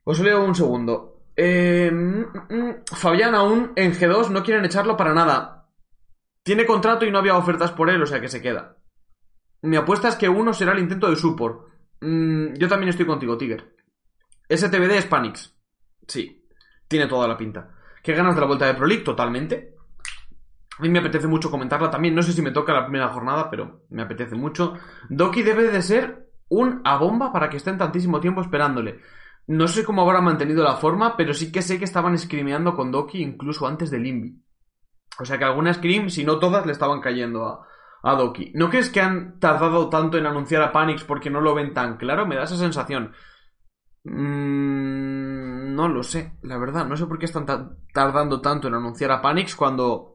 [0.04, 1.22] Os leo un segundo.
[1.36, 5.61] Eh, mm, mm, Fabián aún en G2 no quieren echarlo para nada.
[6.44, 8.78] Tiene contrato y no había ofertas por él, o sea que se queda.
[9.62, 11.68] Mi apuesta es que uno será el intento de support.
[12.02, 13.76] Mm, yo también estoy contigo, Tiger.
[14.50, 15.56] STBD es Panix.
[16.08, 16.46] Sí,
[16.88, 17.76] tiene toda la pinta.
[18.04, 19.04] ¿Qué ganas de la vuelta de Pro League?
[19.04, 19.76] Totalmente.
[20.78, 22.16] A mí me apetece mucho comentarla también.
[22.16, 24.74] No sé si me toca la primera jornada, pero me apetece mucho.
[25.10, 29.00] Doki debe de ser un a bomba para que estén tantísimo tiempo esperándole.
[29.48, 32.92] No sé cómo habrá mantenido la forma, pero sí que sé que estaban screameando con
[32.92, 34.42] Doki incluso antes del Limbi.
[35.20, 37.68] O sea que algunas scream, si no todas, le estaban cayendo a,
[38.04, 38.52] a Doki.
[38.56, 41.98] ¿No crees que han tardado tanto en anunciar a Panix porque no lo ven tan
[41.98, 42.26] claro?
[42.26, 43.14] Me da esa sensación.
[44.04, 46.86] Mm, no lo sé, la verdad.
[46.88, 47.46] No sé por qué están
[47.94, 50.14] tardando tanto en anunciar a Panix cuando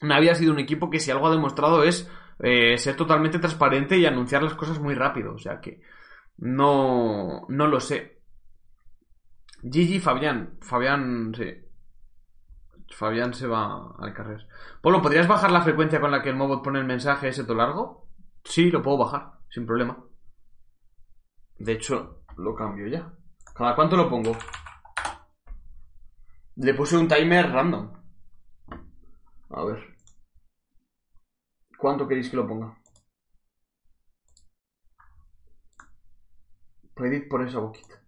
[0.00, 4.06] había sido un equipo que si algo ha demostrado es eh, ser totalmente transparente y
[4.06, 5.34] anunciar las cosas muy rápido.
[5.34, 5.80] O sea que
[6.38, 8.22] no, no lo sé.
[9.62, 10.58] Gigi Fabián.
[10.62, 11.69] Fabián, sí.
[12.90, 14.46] Fabián se va al carrer.
[14.82, 17.56] Polo, ¿podrías bajar la frecuencia con la que el Mobot pone el mensaje ese todo
[17.56, 18.08] largo?
[18.44, 20.04] Sí, lo puedo bajar, sin problema.
[21.58, 23.12] De hecho, lo cambio ya.
[23.54, 24.36] ¿Cada cuánto lo pongo?
[26.56, 27.92] Le puse un timer random.
[29.50, 29.96] A ver.
[31.78, 32.76] ¿Cuánto queréis que lo ponga?
[36.94, 37.99] Pedid por esa boquita.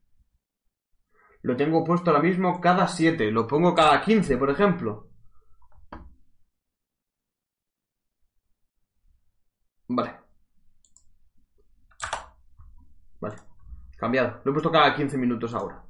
[1.43, 3.31] Lo tengo puesto ahora mismo cada 7.
[3.31, 5.09] Lo pongo cada 15, por ejemplo.
[9.89, 10.15] Vale.
[13.21, 13.37] Vale.
[13.97, 14.41] Cambiado.
[14.45, 15.83] Lo he puesto cada 15 minutos ahora.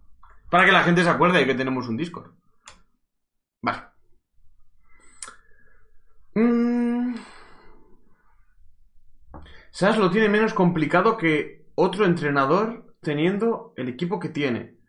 [0.50, 2.32] Para que la gente se acuerde de que tenemos un Discord.
[3.62, 3.82] Vale.
[6.34, 7.14] Mm.
[9.98, 14.81] Lo tiene menos complicado que otro entrenador teniendo el equipo que tiene.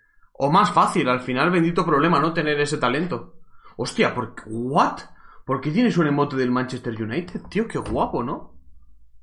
[0.46, 3.36] O más fácil, al final, bendito problema, no tener ese talento.
[3.78, 4.44] Hostia, ¿por qué?
[4.48, 5.00] ¿What?
[5.46, 7.44] ¿Por qué tienes un emote del Manchester United?
[7.50, 8.54] Tío, qué guapo, ¿no?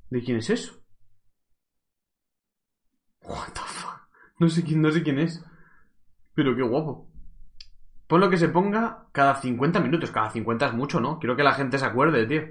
[0.09, 0.81] ¿De quién es eso?
[3.23, 3.99] What the fuck?
[4.39, 5.45] No sé quién, no sé quién es.
[6.33, 7.07] Pero qué guapo.
[8.07, 10.09] Pon lo que se ponga cada 50 minutos.
[10.09, 11.19] Cada 50 es mucho, ¿no?
[11.19, 12.41] Quiero que la gente se acuerde, tío.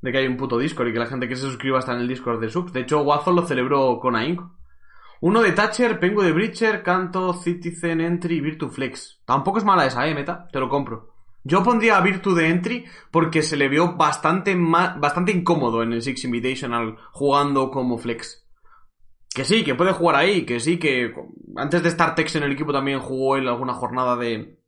[0.00, 2.02] De que hay un puto Discord y que la gente que se suscriba está en
[2.02, 2.72] el Discord de Subs.
[2.72, 4.42] De hecho, Wazo lo celebró con AINC.
[5.20, 9.22] Uno de Thatcher, Pengo de Breacher, Canto, Citizen, Entry, Virtu Flex.
[9.24, 10.46] Tampoco es mala esa, eh, meta.
[10.52, 11.14] Te lo compro.
[11.42, 16.02] Yo pondría a Virtu de Entry porque se le vio bastante, bastante incómodo en el
[16.02, 18.44] Six Invitational jugando como Flex.
[19.32, 21.14] Que sí, que puede jugar ahí, que sí, que
[21.56, 24.58] antes de estar Tex en el equipo también jugó él alguna jornada de,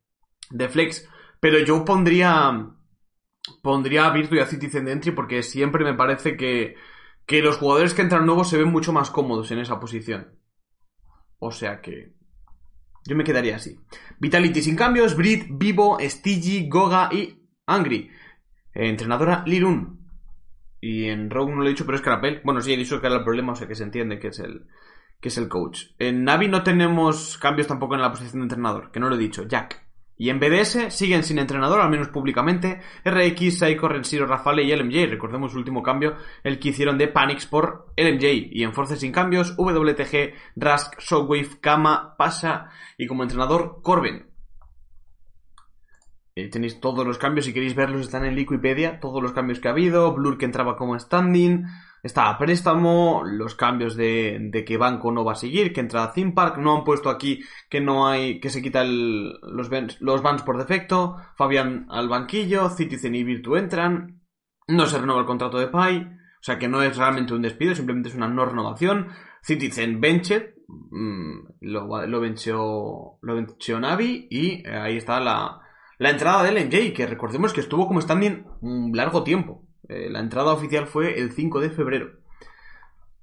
[0.50, 1.08] de Flex.
[1.40, 2.70] Pero yo pondría,
[3.60, 6.76] pondría a Virtu y a Citizen de Entry porque siempre me parece que,
[7.28, 10.40] que los jugadores que entran nuevos se ven mucho más cómodos en esa posición.
[11.38, 12.14] O sea que.
[13.04, 13.78] Yo me quedaría así.
[14.18, 18.10] Vitality sin cambios, Brit, Vivo, Stigi, Goga y Angry.
[18.72, 20.08] entrenadora Lirun.
[20.80, 22.40] Y en Rogue no lo he dicho, pero es Carapel.
[22.44, 24.38] Bueno, sí, he dicho que era el problema, o sea que se entiende que es
[24.38, 24.66] el,
[25.20, 25.88] que es el coach.
[25.98, 29.18] En Navi no tenemos cambios tampoco en la posición de entrenador, que no lo he
[29.18, 29.46] dicho.
[29.46, 29.86] Jack.
[30.18, 35.08] Y en BDS siguen sin entrenador, al menos públicamente, RX, Saiko, Rensiro, Rafale y LMJ.
[35.08, 38.48] Recordemos el último cambio, el que hicieron de Panix por LMJ.
[38.50, 44.26] Y en Force sin cambios, WTG, Rask, Shockwave, Kama, Pasha y como entrenador, Corbin.
[46.34, 49.68] Eh, tenéis todos los cambios, si queréis verlos están en Liquipedia, todos los cambios que
[49.68, 51.64] ha habido, Blur que entraba como standing,
[52.02, 56.04] está a préstamo, los cambios de, de que banco no va a seguir, que entra
[56.04, 60.22] a Theme Park, no han puesto aquí que no hay, que se quita los, los
[60.22, 64.22] bans por defecto, Fabian al banquillo, Citizen y Virtu entran,
[64.68, 66.00] no se renueva el contrato de Pai,
[66.40, 69.08] O sea que no es realmente un despido, simplemente es una no renovación.
[69.42, 75.60] Citizen Benched, mm, lo, lo venció, lo venció Navi y eh, ahí está la,
[75.98, 79.67] la entrada del MJ, que recordemos que estuvo como standing un largo tiempo.
[79.88, 82.10] Eh, la entrada oficial fue el 5 de febrero.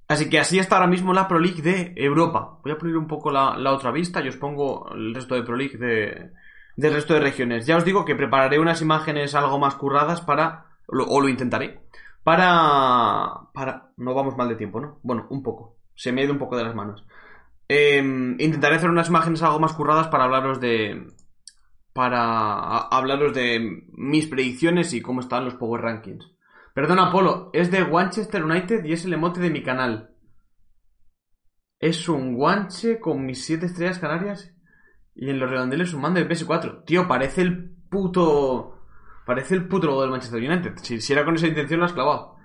[0.08, 2.60] Así que así está ahora mismo la Pro League de Europa.
[2.63, 5.56] Voy a poner un poco la, otra vista y os pongo el resto de Pro
[5.56, 6.32] League de,
[6.75, 7.65] del resto de regiones.
[7.65, 11.82] Ya os digo que prepararé unas imágenes algo más curradas para, o lo intentaré,
[12.23, 14.99] para, para, no vamos mal de tiempo, ¿no?
[15.01, 17.04] Bueno, un poco, se me ha ido un poco de las manos.
[17.67, 21.08] Em, intentaré hacer unas imágenes algo más curradas para hablaros de,
[21.93, 26.35] para hablaros de mis predicciones y cómo están los Power Rankings.
[26.75, 30.09] Perdona, Polo, es de Manchester United y es el emote de mi canal.
[31.79, 34.53] Es un guanche con mis 7 estrellas canarias
[35.15, 36.83] y en los redondeles un mando de PS4.
[36.83, 38.81] Tío, parece el puto.
[39.25, 40.73] Parece el puto logo del Manchester United.
[40.81, 42.35] Si, era con esa intención, lo has clavado.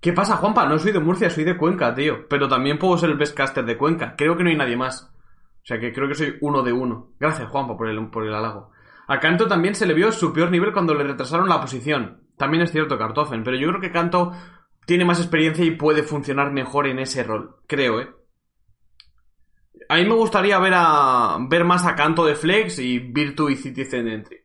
[0.00, 0.68] ¿Qué pasa, Juanpa?
[0.68, 2.28] No soy de Murcia, soy de Cuenca, tío.
[2.28, 4.14] Pero también puedo ser el bestcaster de Cuenca.
[4.16, 5.12] Creo que no hay nadie más.
[5.12, 7.14] O sea que creo que soy uno de uno.
[7.18, 8.70] Gracias, Juanpa, por el, por el halago.
[9.08, 12.28] A Canto también se le vio su peor nivel cuando le retrasaron la posición.
[12.36, 13.42] También es cierto, Cartofen.
[13.42, 14.32] Pero yo creo que Canto
[14.86, 17.56] tiene más experiencia y puede funcionar mejor en ese rol.
[17.66, 18.10] Creo, ¿eh?
[19.88, 23.56] A mí me gustaría ver a ver más a Canto de Flex y Virtu y
[23.56, 24.40] Citizen Entry.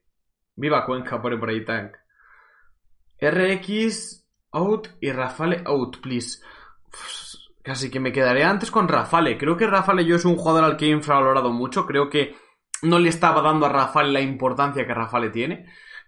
[0.55, 1.97] Viva Cuenca, pone por ahí Tank.
[3.19, 6.41] RX out y Rafale out, please.
[7.63, 9.37] casi que me quedaré antes con Rafale.
[9.37, 11.85] Creo que Rafale yo es un jugador al que he infravalorado mucho.
[11.85, 12.35] Creo que
[12.83, 15.65] no le estaba dando a Rafale la importancia que Rafale tiene.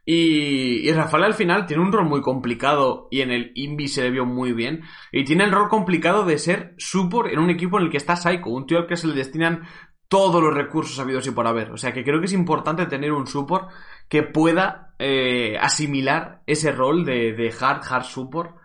[0.08, 4.12] Y, Rafael al final tiene un rol muy complicado y en el Invi se le
[4.12, 4.84] vio muy bien.
[5.12, 8.16] Y tiene el rol complicado de ser support en un equipo en el que está
[8.16, 9.64] Psycho, un tío al que se le destinan
[10.08, 11.72] todos los recursos habidos y por haber.
[11.72, 13.72] O sea que creo que es importante tener un support
[14.08, 18.56] que pueda eh, asimilar ese rol de, de hard, hard support.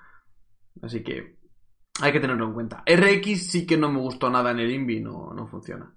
[0.83, 1.39] Así que
[2.03, 2.85] hay que tenerlo en cuenta.
[2.87, 5.95] RX sí que no me gustó nada en el Invi, no, no funciona.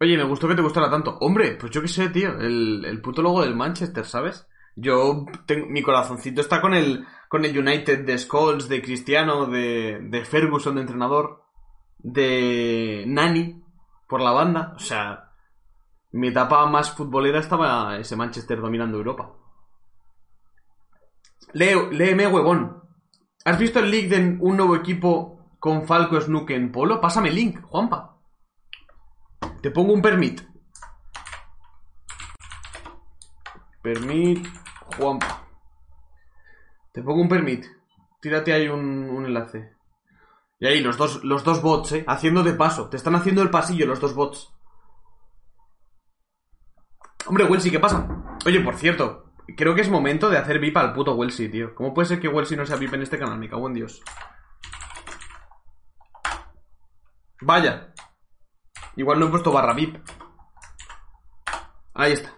[0.00, 1.18] Oye, me gustó que te gustara tanto.
[1.20, 2.38] Hombre, pues yo qué sé, tío.
[2.38, 4.46] El, el puto logo del Manchester, ¿sabes?
[4.76, 9.98] Yo, tengo, mi corazoncito está con el, con el United de Scholes, de Cristiano, de,
[10.02, 11.42] de Ferguson de entrenador,
[11.98, 13.60] de Nani
[14.08, 14.74] por la banda.
[14.76, 15.32] O sea,
[16.12, 19.32] mi etapa más futbolera estaba ese Manchester dominando Europa.
[21.54, 22.82] Leo, léeme, huevón.
[23.44, 27.00] ¿Has visto el link de un nuevo equipo con Falco Snook en Polo?
[27.00, 28.17] Pásame el link, Juanpa.
[29.60, 30.42] Te pongo un permit.
[33.82, 34.46] Permit
[34.96, 35.48] Juanpa.
[36.92, 37.66] Te pongo un permit.
[38.20, 39.76] Tírate ahí un, enlace.
[40.60, 42.04] Y ahí los dos, los dos bots, ¿eh?
[42.06, 42.88] Haciendo de paso.
[42.88, 44.52] Te están haciendo el pasillo los dos bots.
[47.26, 48.08] Hombre, Welsi, ¿qué pasa?
[48.46, 51.74] Oye, por cierto, creo que es momento de hacer VIP al puto Welsi, tío.
[51.74, 53.38] ¿Cómo puede ser que Welsi no sea VIP en este canal?
[53.38, 54.02] Me cago en Dios.
[57.40, 57.92] Vaya.
[58.98, 59.96] Igual no he puesto barra VIP.
[61.94, 62.34] Ahí está.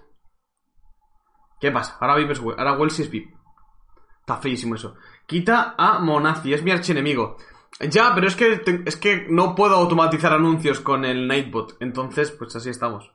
[1.59, 1.97] ¿Qué pasa?
[1.99, 3.35] Ahora VIP es Ahora Welsi es VIP.
[4.21, 4.95] Está feísimo eso.
[5.27, 7.39] Quita a Monazi, es mi archienemigo.
[7.89, 11.79] Ya, pero es que, es que no puedo automatizar anuncios con el Nightbot.
[11.81, 13.11] Entonces, pues así estamos.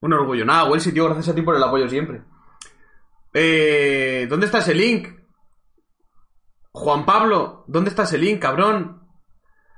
[0.00, 0.44] Un orgullo.
[0.44, 2.22] Nada, Welsi, tío, gracias a ti por el apoyo siempre.
[3.34, 5.08] Eh, ¿Dónde está ese link?
[6.70, 9.02] Juan Pablo, ¿dónde está ese link, cabrón?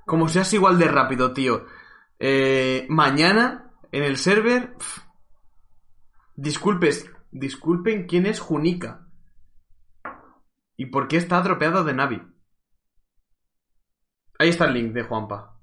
[0.04, 1.64] Como seas igual de rápido, tío.
[2.20, 4.76] Eh, mañana, en el server...
[6.36, 9.08] disculpes, disculpen quién es Junica.
[10.76, 12.22] ¿Y por qué está dropeado de Navi?
[14.38, 15.58] Ahí está el link de Juanpa.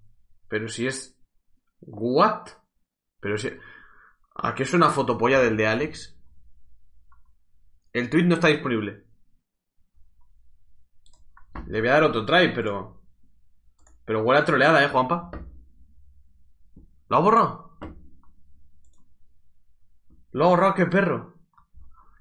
[0.48, 1.20] Pero si es...
[1.80, 2.50] ¿What?
[3.20, 3.52] Pero si...
[4.36, 6.16] ¿A qué es una fotopolla del de Alex?
[7.94, 9.06] El tweet no está disponible.
[11.68, 13.02] Le voy a dar otro try, pero...
[14.06, 15.32] Pero huele a troleada, ¿eh, Juanpa?
[17.10, 17.78] ¿Lo ha borrado?
[20.32, 21.36] Lo ha borrado, qué perro.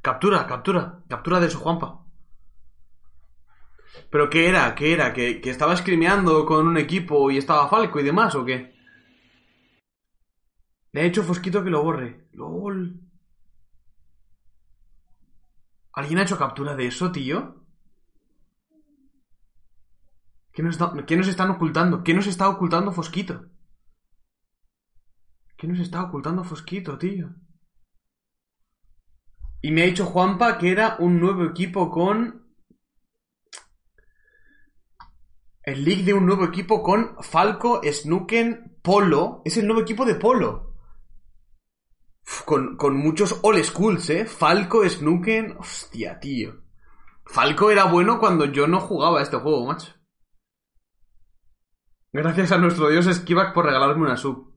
[0.01, 2.05] Captura, captura, captura de su Juanpa.
[4.11, 4.75] ¿Pero qué era?
[4.75, 5.13] ¿Qué era?
[5.13, 8.75] ¿Que, estaba escrimeando con un equipo y estaba Falco y demás o qué?
[10.93, 12.29] Le ha hecho Fosquito que lo borre.
[12.33, 13.01] LOL.
[15.93, 17.65] ¿Alguien ha hecho captura de eso, tío?
[20.53, 22.05] ¿Qué nos, ¿Qué nos están ocultando?
[22.05, 23.47] ¿Qué nos está ocultando Fosquito?
[25.57, 27.35] ¿Qué nos está ocultando Fosquito, tío?
[29.63, 32.45] Y me ha dicho Juanpa que era un nuevo equipo con...
[35.63, 39.43] El league de un nuevo equipo con Falco, Snooken, Polo.
[39.45, 40.75] Es el nuevo equipo de Polo.
[42.45, 44.27] Con, con muchos old schools, ¿eh?
[44.27, 45.57] Falco, Snooken...
[45.59, 46.63] Hostia, tío.
[47.25, 49.93] Falco era bueno cuando yo no jugaba a este juego, macho.
[52.13, 54.56] Gracias a nuestro dios Skivak por regalarme una sub.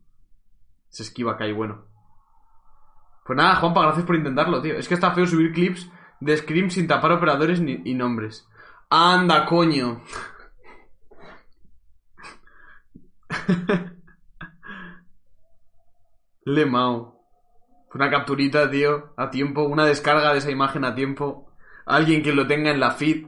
[0.92, 1.86] Es Skivak ahí, bueno.
[3.26, 4.76] Pues nada, Juanpa, gracias por intentarlo, tío.
[4.76, 8.48] Es que está feo subir clips de Scream sin tapar operadores ni, y nombres.
[8.90, 10.02] Anda, coño.
[16.46, 17.20] Le Mao.
[17.94, 19.64] Una capturita, tío, a tiempo.
[19.64, 21.54] Una descarga de esa imagen a tiempo.
[21.86, 23.28] Alguien que lo tenga en la feed.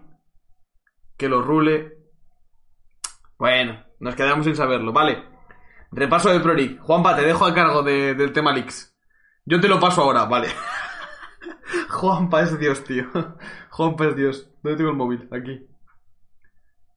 [1.17, 1.97] Que lo rule.
[3.38, 4.91] Bueno, nos quedamos sin saberlo.
[4.91, 5.31] Vale.
[5.92, 6.80] Repaso de Proric.
[6.82, 8.96] Juanpa, te dejo a cargo de- del tema leaks.
[9.46, 10.48] Yo te lo paso ahora, vale.
[11.90, 13.06] Juanpa es Dios, tío.
[13.70, 14.50] Juanpa es Dios.
[14.64, 15.28] ¿Dónde tengo el móvil?
[15.32, 15.68] Aquí.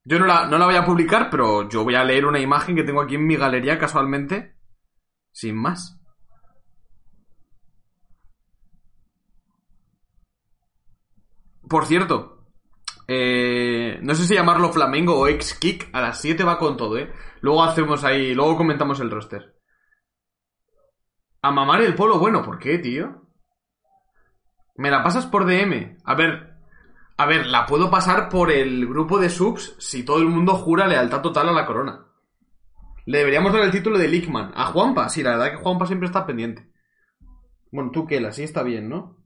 [0.07, 2.75] Yo no la, no la voy a publicar, pero yo voy a leer una imagen
[2.77, 4.57] que tengo aquí en mi galería casualmente.
[5.33, 5.99] Sin más.
[11.69, 12.34] Por cierto,
[13.07, 15.91] eh, no sé si llamarlo Flamengo o X-Kick.
[15.93, 17.13] A las 7 va con todo, ¿eh?
[17.41, 19.55] Luego hacemos ahí, luego comentamos el roster.
[21.43, 23.23] A mamar el polo, bueno, ¿por qué, tío?
[24.77, 25.99] Me la pasas por DM.
[26.05, 26.55] A ver,
[27.17, 30.87] a ver, la puedo pasar por el grupo de subs si todo el mundo jura
[30.87, 32.07] lealtad total a la corona.
[33.07, 34.53] Le deberíamos dar el título de Leakman.
[34.55, 36.73] A Juanpa, sí, la verdad que Juanpa siempre está pendiente.
[37.71, 39.24] Bueno, tú qué, la siesta bien, ¿no?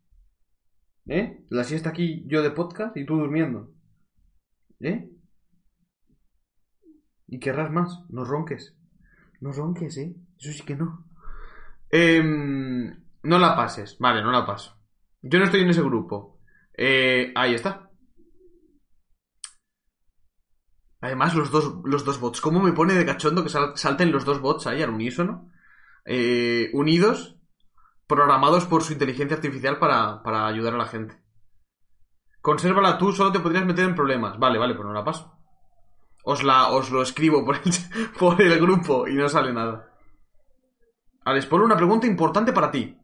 [1.09, 1.44] ¿Eh?
[1.49, 3.73] La siesta aquí yo de podcast y tú durmiendo.
[4.81, 5.09] ¿Eh?
[7.27, 8.01] ¿Y querrás más?
[8.11, 8.77] No ronques.
[9.40, 10.14] No ronques, ¿eh?
[10.38, 11.07] Eso sí que no.
[11.90, 12.88] Em,
[13.23, 13.97] no la pases.
[13.99, 14.77] Vale, no la paso.
[15.23, 16.40] Yo no estoy en ese grupo.
[16.77, 17.90] Eh, ahí está.
[21.01, 22.40] Además, los dos, los dos bots.
[22.40, 25.51] ¿Cómo me pone de cachondo que sal- salten los dos bots ahí al unísono?
[26.05, 27.38] Eh, unidos,
[28.09, 31.16] programados por su inteligencia artificial para, para ayudar a la gente.
[32.40, 34.38] Consérvala tú, solo te podrías meter en problemas.
[34.38, 35.38] Vale, vale, pues no la paso.
[36.25, 37.57] Os, la, os lo escribo por
[38.40, 39.92] el, grupo y no sale nada.
[41.25, 42.97] Alex, por una pregunta importante para ti.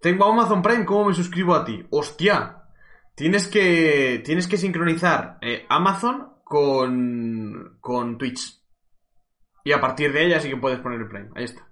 [0.00, 1.86] Tengo Amazon Prime, ¿cómo me suscribo a ti?
[1.90, 2.64] ¡Hostia!
[3.14, 8.62] Tienes que, tienes que sincronizar eh, Amazon con, con Twitch.
[9.62, 11.28] Y a partir de ella sí que puedes poner el Prime.
[11.34, 11.69] Ahí está.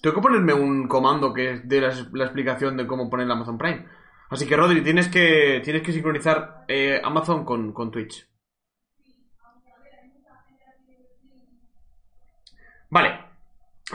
[0.00, 3.86] Tengo que ponerme un comando que dé la, la explicación de cómo poner Amazon Prime.
[4.30, 8.28] Así que, Rodri, tienes que, tienes que sincronizar eh, Amazon con, con Twitch.
[12.90, 13.24] Vale.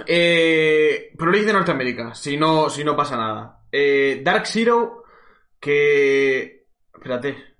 [0.08, 3.66] Eh, League de Norteamérica, si no, si no pasa nada.
[3.72, 5.04] Eh, Dark Zero,
[5.60, 6.68] que...
[6.94, 7.56] Espérate.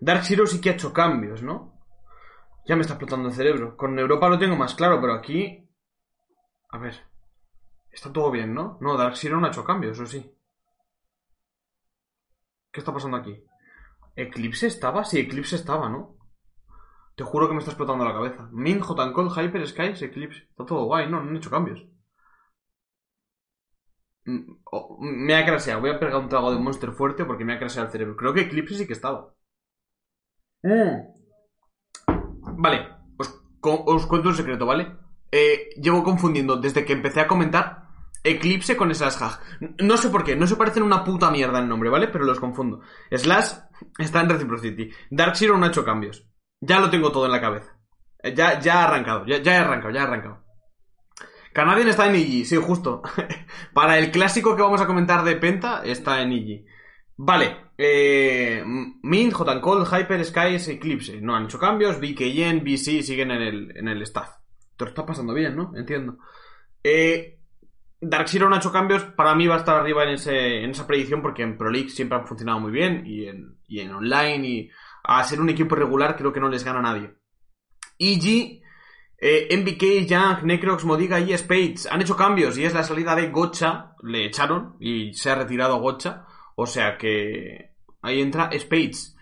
[0.00, 1.80] Dark Zero sí que ha hecho cambios, ¿no?
[2.66, 3.76] Ya me está explotando el cerebro.
[3.76, 5.68] Con Europa lo tengo más claro, pero aquí...
[6.70, 7.11] A ver.
[7.92, 8.78] Está todo bien, ¿no?
[8.80, 10.34] No, Dark Zero no ha hecho cambios, eso sí.
[12.72, 13.44] ¿Qué está pasando aquí?
[14.16, 15.04] ¿Eclipse estaba?
[15.04, 16.16] Sí, Eclipse estaba, ¿no?
[17.14, 18.48] Te juro que me está explotando la cabeza.
[18.52, 20.44] Min, J Cold, Hyper, Skies, Eclipse.
[20.48, 21.86] Está todo guay, no, no han hecho cambios.
[24.24, 24.54] Mm,
[25.00, 25.80] me ha craseado.
[25.82, 28.16] Voy a pegar un trago de Monster fuerte porque me ha craseado el cerebro.
[28.16, 29.34] Creo que Eclipse sí que estaba.
[30.62, 31.12] Mm.
[32.58, 33.28] Vale, os,
[33.62, 34.96] os cuento un secreto, ¿vale?
[35.30, 37.81] Eh, llevo confundiendo desde que empecé a comentar
[38.24, 39.16] Eclipse con Slash
[39.80, 42.08] No sé por qué, no se parecen una puta mierda el nombre, ¿vale?
[42.08, 42.80] Pero los confundo.
[43.10, 43.52] Slash
[43.98, 44.90] está en Reciprocity.
[45.10, 46.26] Dark Zero no ha hecho cambios.
[46.60, 47.76] Ya lo tengo todo en la cabeza.
[48.22, 50.42] Eh, Ya, ya ha arrancado, ya, ya he arrancado, ya he arrancado.
[51.52, 53.02] Canadian está en EG, sí, justo.
[53.74, 56.64] Para el clásico que vamos a comentar de Penta, está en EG.
[57.16, 58.62] Vale, eh,
[59.02, 61.20] Mint, J Cold, Hyper, Skies, Eclipse.
[61.20, 62.00] No han hecho cambios.
[62.00, 64.30] BKN, BC siguen en el, en el staff.
[64.76, 65.72] Te lo está pasando bien, ¿no?
[65.76, 66.18] Entiendo.
[66.82, 67.38] Eh,
[68.04, 69.04] Dark Zero no ha hecho cambios.
[69.04, 72.26] Para mí va a estar arriba en, esa predicción porque en Pro League siempre han
[72.26, 73.04] funcionado muy bien.
[73.06, 74.48] Y en, y en online.
[74.48, 74.70] Y
[75.04, 77.14] a ser un equipo regular creo que no les gana a nadie.
[77.98, 78.60] EG,
[79.18, 83.28] eh, MBK, Young, Necrox, Modiga y Spades han hecho cambios y es la salida de
[83.28, 83.94] Gocha.
[84.02, 86.26] Le echaron y se ha retirado Gocha.
[86.56, 89.16] O sea que ahí entra Spades.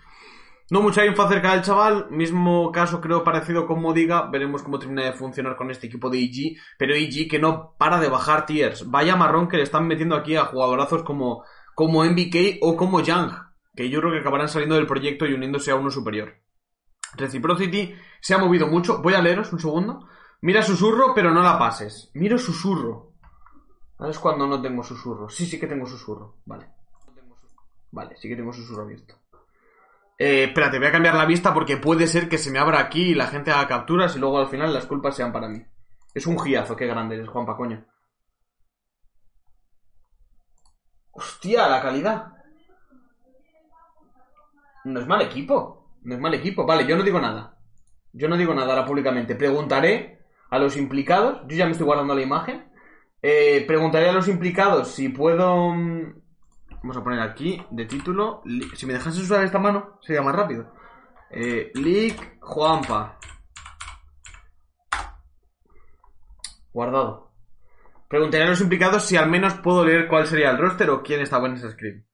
[0.71, 5.03] No mucha info acerca del chaval, mismo caso creo parecido con Modiga, veremos cómo termina
[5.03, 8.89] de funcionar con este equipo de EG, pero EG que no para de bajar tiers,
[8.89, 11.43] vaya marrón que le están metiendo aquí a jugadorazos como,
[11.75, 13.33] como MBK o como Young,
[13.75, 16.35] que yo creo que acabarán saliendo del proyecto y uniéndose a uno superior.
[17.17, 20.07] Reciprocity se ha movido mucho, voy a leeros un segundo,
[20.39, 23.11] mira susurro pero no la pases, miro susurro,
[23.97, 25.27] ¿sabes cuando no tengo susurro?
[25.27, 26.69] Sí, sí que tengo susurro, vale.
[27.91, 29.20] Vale, sí que tengo susurro abierto.
[30.23, 33.09] Eh, espérate, voy a cambiar la vista porque puede ser que se me abra aquí
[33.09, 35.65] y la gente haga capturas y luego al final las culpas sean para mí.
[36.13, 37.83] Es un giazo, qué grande eres, Juanpa, coño.
[41.09, 42.33] Hostia, la calidad.
[44.83, 45.97] No es mal equipo.
[46.03, 46.67] No es mal equipo.
[46.67, 47.57] Vale, yo no digo nada.
[48.13, 49.33] Yo no digo nada ahora públicamente.
[49.33, 50.19] Preguntaré
[50.51, 51.41] a los implicados.
[51.47, 52.71] Yo ya me estoy guardando la imagen.
[53.23, 55.73] Eh, preguntaré a los implicados si puedo.
[56.81, 58.41] Vamos a poner aquí de título.
[58.75, 60.73] Si me dejas usar esta mano, sería más rápido.
[61.29, 63.19] Eh, Leak Juanpa.
[66.73, 67.31] Guardado.
[68.07, 71.21] Preguntaré a los implicados si al menos puedo leer cuál sería el roster o quién
[71.21, 72.05] estaba en ese screen.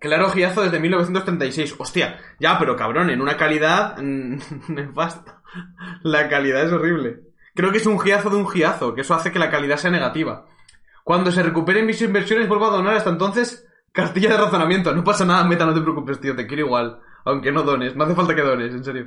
[0.00, 1.74] Claro, giazo desde 1936.
[1.78, 5.42] Hostia, ya, pero cabrón, en una calidad mm, nefasta.
[6.02, 7.20] La calidad es horrible.
[7.54, 9.90] Creo que es un giazo de un giazo, que eso hace que la calidad sea
[9.90, 10.46] negativa.
[11.08, 12.96] Cuando se recuperen mis inversiones, vuelvo a donar.
[12.96, 14.94] Hasta entonces, cartilla de razonamiento.
[14.94, 16.36] No pasa nada, meta, no te preocupes, tío.
[16.36, 17.00] Te quiero igual.
[17.24, 17.96] Aunque no dones.
[17.96, 19.06] No hace falta que dones, en serio.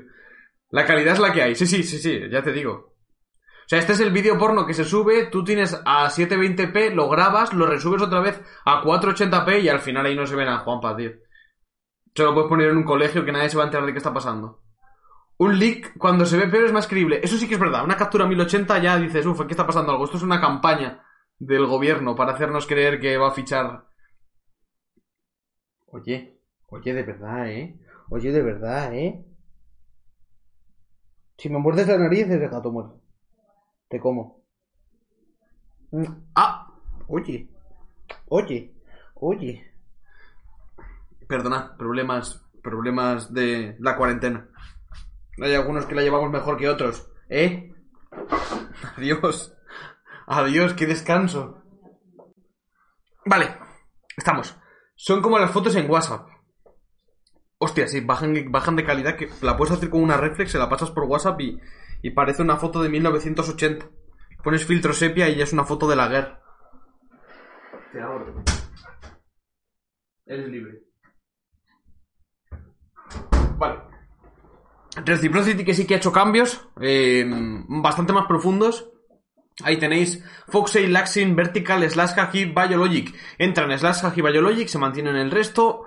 [0.72, 1.54] La calidad es la que hay.
[1.54, 2.72] Sí, sí, sí, sí, ya te digo.
[2.72, 7.08] O sea, este es el vídeo porno que se sube, tú tienes a 720p, lo
[7.08, 10.58] grabas, lo resubes otra vez a 480p y al final ahí no se ven a
[10.58, 11.12] Juanpa, tío.
[12.16, 14.00] Se lo puedes poner en un colegio que nadie se va a enterar de qué
[14.00, 14.64] está pasando.
[15.38, 17.22] Un leak, cuando se ve peor, es más creíble.
[17.22, 17.84] Eso sí que es verdad.
[17.84, 20.06] Una captura 1080 ya dices, uff, aquí está pasando algo.
[20.06, 21.00] Esto es una campaña
[21.42, 23.86] del gobierno para hacernos creer que va a fichar.
[25.88, 26.40] Oye,
[26.70, 27.80] oye, de verdad, ¿eh?
[28.10, 29.26] Oye, de verdad, ¿eh?
[31.38, 33.02] Si me muerdes la nariz, es de gato muerto.
[33.90, 34.44] Te como.
[35.92, 36.72] Mm, Ah,
[37.08, 37.50] oye.
[38.28, 38.76] Oye.
[39.16, 39.74] Oye.
[41.28, 42.46] Perdona, problemas.
[42.62, 44.48] Problemas de la cuarentena.
[45.42, 47.10] Hay algunos que la llevamos mejor que otros.
[47.30, 47.74] ¿Eh?
[48.98, 49.58] Adiós.
[50.34, 51.62] Adiós, qué descanso.
[53.26, 53.54] Vale,
[54.16, 54.58] estamos.
[54.96, 56.26] Son como las fotos en WhatsApp.
[57.58, 60.70] Hostia, sí, bajan, bajan de calidad que la puedes hacer con una reflex, se la
[60.70, 61.60] pasas por WhatsApp y,
[62.02, 63.90] y parece una foto de 1980.
[64.42, 66.42] Pones filtro sepia y ya es una foto de la guerra.
[67.92, 68.42] Te ahorro.
[70.26, 70.80] Eres libre.
[73.58, 73.82] Vale.
[74.96, 77.26] Reciprocity que sí que ha hecho cambios, eh,
[77.68, 78.92] bastante más profundos.
[79.64, 83.14] Ahí tenéis Foxey, Laxin, Vertical, Slash Hacky, Biologic.
[83.38, 85.86] Entran Slash Hacky, Biologic, se mantienen el resto.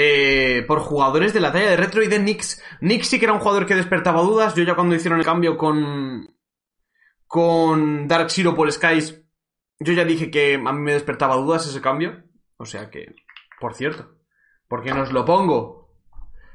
[0.00, 2.62] eh, por jugadores de la talla de Retro y de Nix.
[2.80, 4.54] Nix sí que era un jugador que despertaba dudas.
[4.54, 6.28] Yo ya cuando hicieron el cambio con.
[7.26, 9.22] con Dark Zero por Skies.
[9.80, 12.22] Yo ya dije que a mí me despertaba dudas ese cambio.
[12.58, 13.14] O sea que.
[13.60, 14.14] Por cierto.
[14.68, 15.96] Porque nos lo pongo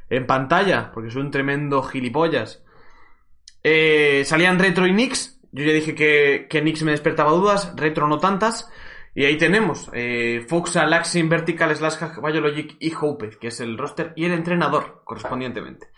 [0.09, 2.64] en pantalla, porque soy un tremendo gilipollas.
[3.64, 5.33] Eh, salían Retro y Nix.
[5.54, 8.70] Yo ya dije que, que Nix me despertaba dudas, Retro no tantas.
[9.16, 14.14] Y ahí tenemos eh, Foxa, Laxin, Vertical, Slash, Biologic y Hope, que es el roster
[14.16, 15.89] y el entrenador correspondientemente.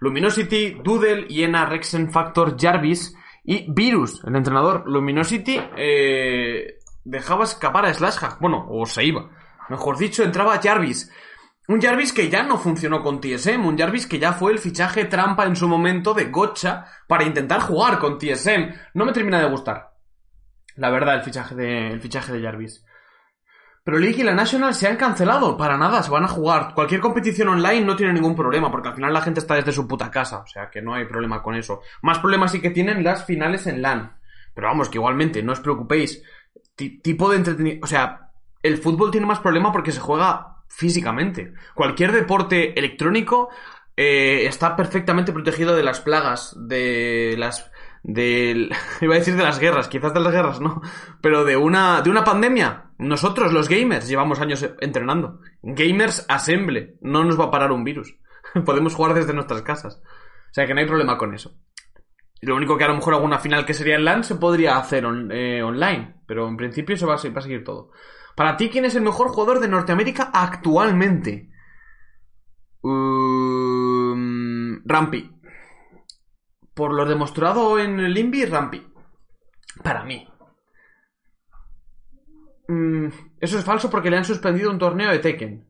[0.00, 4.82] Luminosity, Doodle, Iena, Rexen, Factor, Jarvis y Virus, el entrenador.
[4.86, 9.30] Luminosity eh, dejaba escapar a Slash bueno, o se iba.
[9.68, 11.10] Mejor dicho, entraba Jarvis.
[11.68, 15.06] Un Jarvis que ya no funcionó con TSM, un Jarvis que ya fue el fichaje
[15.06, 18.74] trampa en su momento de Gotcha para intentar jugar con TSM.
[18.92, 19.92] No me termina de gustar.
[20.76, 22.84] La verdad, el fichaje de, el fichaje de Jarvis.
[23.82, 25.56] Pero League y la National se han cancelado.
[25.56, 26.72] Para nada, se van a jugar.
[26.74, 29.86] Cualquier competición online no tiene ningún problema, porque al final la gente está desde su
[29.88, 30.38] puta casa.
[30.40, 31.80] O sea que no hay problema con eso.
[32.02, 34.18] Más problemas sí que tienen las finales en LAN.
[34.54, 36.22] Pero vamos, que igualmente, no os preocupéis.
[36.76, 37.84] Ti- tipo de entretenimiento.
[37.84, 38.30] O sea,
[38.62, 41.52] el fútbol tiene más problema porque se juega físicamente.
[41.74, 43.48] Cualquier deporte electrónico
[43.96, 47.70] eh, está perfectamente protegido de las plagas, de las
[48.02, 50.82] del iba a decir de las guerras, quizás de las guerras no,
[51.20, 52.90] pero de una de una pandemia.
[52.98, 55.40] Nosotros los gamers llevamos años entrenando.
[55.62, 58.16] Gamers Assemble, no nos va a parar un virus.
[58.64, 60.00] Podemos jugar desde nuestras casas.
[60.50, 61.56] O sea que no hay problema con eso.
[62.40, 65.04] Lo único que a lo mejor alguna final que sería en LAN se podría hacer
[65.30, 67.90] eh, online, pero en principio se va a, va a seguir todo.
[68.36, 71.50] Para ti, ¿quién es el mejor jugador de Norteamérica actualmente?
[72.82, 75.30] Um, Rampi.
[76.74, 78.84] Por lo demostrado en el Invi, Rampi.
[79.82, 80.26] Para mí.
[82.66, 83.06] Mm,
[83.40, 85.68] eso es falso porque le han suspendido un torneo de Tekken.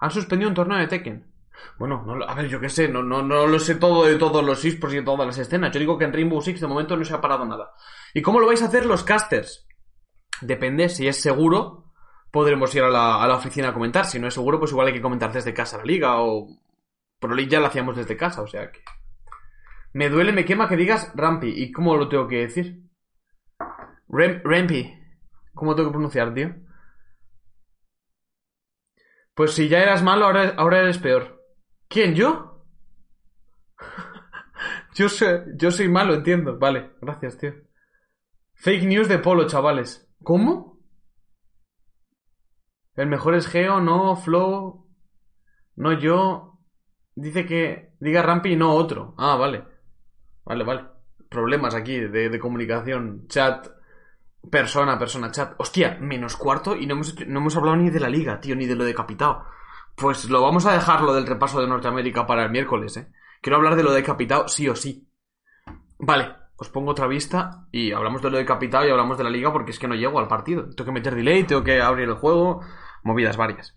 [0.00, 1.32] Han suspendido un torneo de Tekken.
[1.78, 4.64] Bueno, a ver, yo qué sé, no, no, no lo sé todo de todos los
[4.64, 5.72] esports y de todas las escenas.
[5.72, 7.72] Yo digo que en Rainbow Six de momento no se ha parado nada.
[8.14, 9.65] ¿Y cómo lo vais a hacer los casters?
[10.40, 11.84] Depende, si es seguro,
[12.30, 14.04] podremos ir a la, a la oficina a comentar.
[14.04, 16.48] Si no es seguro, pues igual hay que comentar desde casa la liga o...
[17.18, 18.80] Pro League ya la hacíamos desde casa, o sea que...
[19.94, 21.48] Me duele, me quema que digas Rampi.
[21.48, 22.82] ¿Y cómo lo tengo que decir?
[24.08, 24.92] Rem- Rampi.
[25.54, 26.54] ¿Cómo tengo que pronunciar, tío?
[29.34, 31.42] Pues si ya eras malo, ahora, ahora eres peor.
[31.88, 32.64] ¿Quién, yo?
[34.94, 36.58] Yo soy, yo soy malo, entiendo.
[36.58, 37.52] Vale, gracias, tío.
[38.54, 40.05] Fake news de Polo, chavales.
[40.26, 40.80] ¿Cómo?
[42.96, 44.88] El mejor es Geo, no Flow,
[45.76, 46.58] no yo.
[47.14, 49.14] Dice que diga Rampi y no otro.
[49.18, 49.62] Ah, vale.
[50.44, 50.84] Vale, vale.
[51.28, 53.28] Problemas aquí de, comunicación.
[53.28, 53.68] Chat,
[54.50, 55.54] persona, persona, chat.
[55.58, 58.56] Hostia, menos cuarto y no hemos, hecho- no hemos hablado ni de la liga, tío,
[58.56, 59.44] ni de lo decapitado.
[59.94, 63.12] Pues lo vamos a dejar lo del repaso de Norteamérica para el miércoles, eh.
[63.40, 65.08] Quiero hablar de lo decapitado sí o sí.
[66.00, 69.52] Vale, os pongo otra vista y hablamos de lo decapitado y hablamos de la liga
[69.52, 70.70] porque es que no llego al partido.
[70.70, 72.62] Tengo que meter delay, tengo que abrir el juego,
[73.02, 73.76] movidas varias.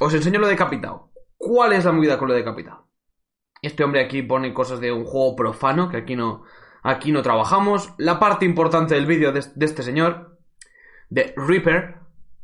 [0.00, 1.10] Os enseño lo decapitado.
[1.36, 2.88] ¿Cuál es la movida con lo decapitado?
[3.60, 6.44] Este hombre aquí pone cosas de un juego profano, que aquí no,
[6.82, 7.92] aquí no trabajamos.
[7.98, 10.38] La parte importante del vídeo de, de este señor,
[11.10, 11.96] de Reaper,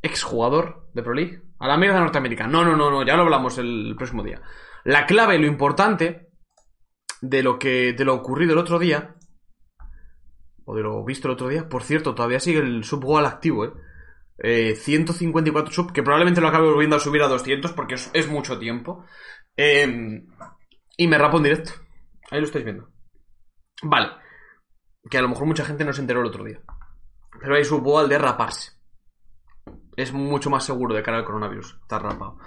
[0.02, 2.46] exjugador de Pro League, a la amiga de Norteamérica.
[2.46, 4.42] No, no, no, no, ya lo hablamos el próximo día.
[4.84, 6.28] La clave, lo importante
[7.20, 9.14] de lo que de lo ocurrido el otro día
[10.72, 13.72] o de lo visto el otro día, por cierto, todavía sigue el subgoal activo, ¿eh?
[14.38, 18.28] Eh, 154 sub, que probablemente lo acabe volviendo a subir a 200 porque es, es
[18.28, 19.04] mucho tiempo.
[19.56, 20.22] Eh,
[20.96, 21.72] y me rapo en directo.
[22.30, 22.88] Ahí lo estáis viendo.
[23.82, 24.08] Vale.
[25.10, 26.60] Que a lo mejor mucha gente no se enteró el otro día.
[27.40, 28.72] Pero hay subgoal de raparse.
[29.96, 31.78] Es mucho más seguro de cara al coronavirus.
[31.82, 32.38] Está rapado.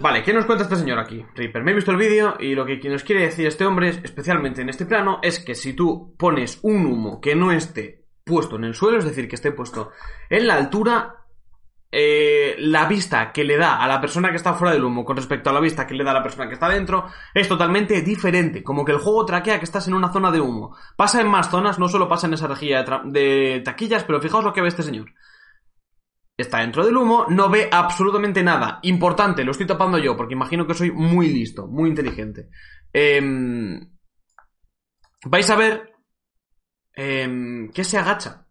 [0.00, 1.24] Vale, ¿qué nos cuenta este señor aquí?
[1.34, 4.62] Reaper, me he visto el vídeo y lo que nos quiere decir este hombre, especialmente
[4.62, 8.64] en este plano, es que si tú pones un humo que no esté puesto en
[8.64, 9.90] el suelo, es decir, que esté puesto
[10.30, 11.22] en la altura,
[11.94, 15.14] eh, la vista que le da a la persona que está fuera del humo con
[15.14, 18.00] respecto a la vista que le da a la persona que está dentro es totalmente
[18.00, 18.62] diferente.
[18.62, 20.74] Como que el juego traquea que estás en una zona de humo.
[20.96, 24.44] Pasa en más zonas, no solo pasa en esa rejilla de, de taquillas, pero fijaos
[24.44, 25.12] lo que ve este señor.
[26.42, 28.80] Está dentro del humo, no ve absolutamente nada.
[28.82, 32.48] Importante, lo estoy tapando yo, porque imagino que soy muy listo, muy inteligente.
[32.92, 33.80] Em,
[35.24, 35.92] vais a ver
[36.94, 38.44] em, que se agacha.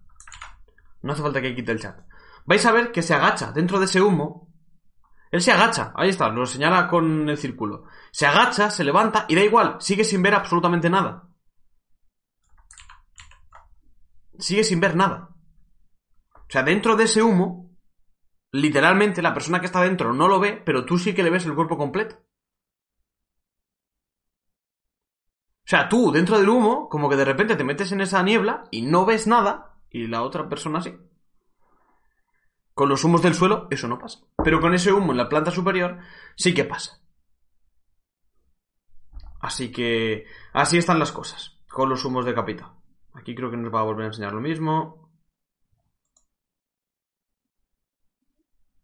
[1.01, 1.99] No hace falta que quite el chat.
[2.45, 4.47] Vais a ver que se agacha dentro de ese humo.
[5.29, 7.83] Él se agacha, ahí está, lo señala con el círculo.
[8.13, 11.27] Se agacha, se levanta y da igual, sigue sin ver absolutamente nada.
[14.39, 15.29] Sigue sin ver nada.
[16.35, 17.70] O sea, dentro de ese humo,
[18.51, 21.45] literalmente la persona que está dentro no lo ve, pero tú sí que le ves
[21.45, 22.15] el cuerpo completo.
[25.63, 28.65] O sea, tú dentro del humo, como que de repente te metes en esa niebla
[28.71, 30.97] y no ves nada, y la otra persona sí.
[32.73, 34.19] Con los humos del suelo, eso no pasa.
[34.43, 35.99] Pero con ese humo en la planta superior,
[36.35, 37.01] sí que pasa.
[39.39, 42.73] Así que así están las cosas, con los humos de capita.
[43.13, 45.00] Aquí creo que nos va a volver a enseñar lo mismo.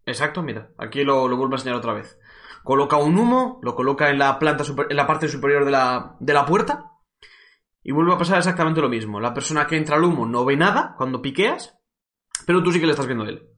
[0.07, 2.17] Exacto, mira, aquí lo, lo vuelvo a enseñar otra vez.
[2.63, 6.15] Coloca un humo, lo coloca en la planta super- en la parte superior de la,
[6.21, 6.93] de la puerta
[7.83, 9.19] y vuelve a pasar exactamente lo mismo.
[9.19, 11.77] La persona que entra al humo no ve nada cuando piqueas,
[12.45, 13.49] pero tú sí que le estás viendo a él.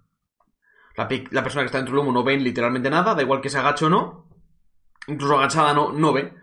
[0.95, 1.08] La,
[1.43, 3.86] persona que está dentro del humo no ve literalmente nada, da igual que se agache
[3.86, 4.28] o no.
[5.06, 6.34] Incluso agachada no, no ve.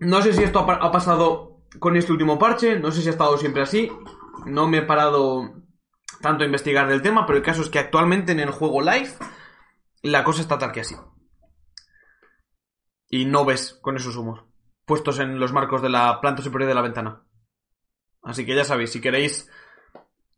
[0.00, 3.38] No sé si esto ha pasado con este último parche, no sé si ha estado
[3.38, 3.90] siempre así.
[4.44, 5.67] No me he parado
[6.20, 9.10] tanto investigar del tema, pero el caso es que actualmente en el juego live
[10.02, 10.96] la cosa está tal que así.
[13.08, 14.48] Y no ves con esos humos
[14.88, 17.22] puestos en los marcos de la planta superior de la ventana.
[18.22, 19.48] Así que ya sabéis, si queréis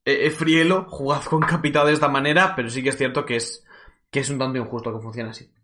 [0.05, 3.37] eh, eh, frielo, jugad con capitado de esta manera, pero sí que es cierto que
[3.37, 3.65] es,
[4.11, 5.55] que es un tanto injusto que funcione así.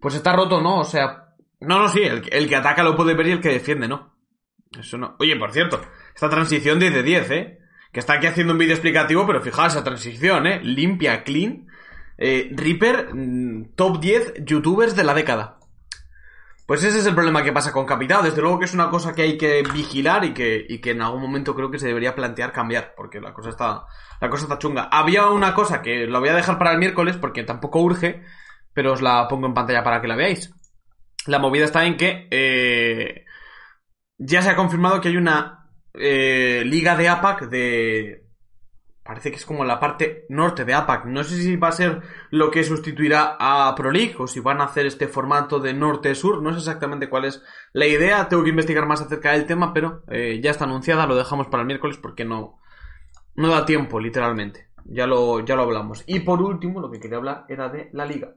[0.00, 0.80] Pues está roto, ¿no?
[0.80, 3.86] O sea, no, no, sí, el que ataca lo puede ver y el que defiende,
[3.86, 4.16] ¿no?
[4.76, 5.16] Eso no.
[5.20, 5.80] Oye, por cierto,
[6.12, 7.58] esta transición 10 de 10, ¿eh?
[7.92, 10.60] Que está aquí haciendo un vídeo explicativo, pero fijaos esa transición, ¿eh?
[10.62, 11.66] Limpia, clean.
[12.16, 15.58] Eh, Reaper, mm, top 10 youtubers de la década.
[16.70, 18.22] Pues ese es el problema que pasa con Capital.
[18.22, 21.02] Desde luego que es una cosa que hay que vigilar y que, y que en
[21.02, 23.86] algún momento creo que se debería plantear cambiar, porque la cosa está,
[24.20, 24.84] la cosa está chunga.
[24.84, 28.22] Había una cosa que la voy a dejar para el miércoles porque tampoco urge,
[28.72, 30.54] pero os la pongo en pantalla para que la veáis.
[31.26, 33.24] La movida está en que eh,
[34.18, 35.59] ya se ha confirmado que hay una
[35.94, 38.26] eh, liga de APAC de...
[39.02, 41.06] Parece que es como la parte norte de APAC.
[41.06, 44.60] No sé si va a ser lo que sustituirá a Pro League o si van
[44.60, 46.42] a hacer este formato de norte-sur.
[46.42, 48.28] No sé exactamente cuál es la idea.
[48.28, 51.06] Tengo que investigar más acerca del tema, pero eh, ya está anunciada.
[51.06, 52.60] Lo dejamos para el miércoles porque no,
[53.34, 54.68] no da tiempo, literalmente.
[54.84, 56.04] Ya lo, ya lo hablamos.
[56.06, 58.34] Y por último, lo que quería hablar era de la liga.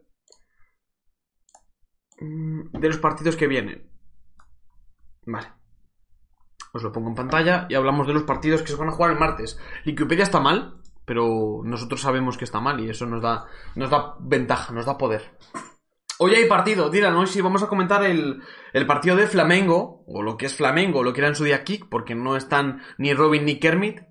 [2.19, 3.87] Mm, De los partidos que vienen.
[5.25, 5.47] Vale.
[6.73, 9.11] Os lo pongo en pantalla y hablamos de los partidos que se van a jugar
[9.11, 9.59] el martes.
[9.85, 13.45] Wikipedia está mal, pero nosotros sabemos que está mal y eso nos da,
[13.75, 15.37] nos da ventaja, nos da poder.
[16.17, 20.35] Hoy hay partido, Dylan, hoy vamos a comentar el, el partido de Flamengo, o lo
[20.37, 23.45] que es Flamengo, lo que era en su día Kick, porque no están ni Robin
[23.45, 24.01] ni Kermit,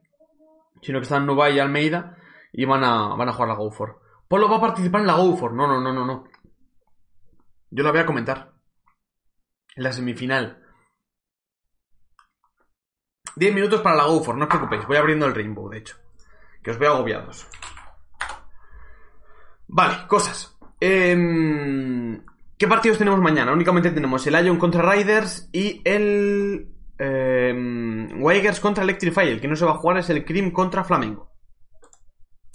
[0.83, 2.17] sino que están Nubai y Almeida,
[2.53, 4.01] y van a, van a jugar la Go for.
[4.29, 6.25] Polo va a participar en la Go for, no, no, no, no, no.
[7.71, 8.53] Yo la voy a comentar.
[9.75, 10.62] En la semifinal.
[13.37, 15.97] 10 minutos para la Go for, no os preocupéis, voy abriendo el Rainbow, de hecho.
[16.63, 17.47] Que os veo agobiados.
[19.69, 20.57] Vale, cosas.
[20.79, 22.23] Em,
[22.59, 23.53] ¿Qué partidos tenemos mañana?
[23.53, 26.69] Únicamente tenemos el Ion contra Riders y el
[26.99, 29.29] eh, contra Electrify.
[29.29, 31.33] El que no se va a jugar es el Cream contra Flamengo.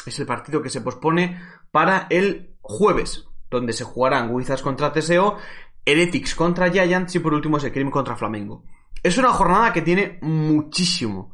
[0.05, 5.37] Es el partido que se pospone para el jueves, donde se jugarán Wizards contra TSO,
[5.85, 8.63] Heretics contra Giants y por último ese Cream contra Flamengo.
[9.07, 11.33] Es una jornada que tiene muchísimo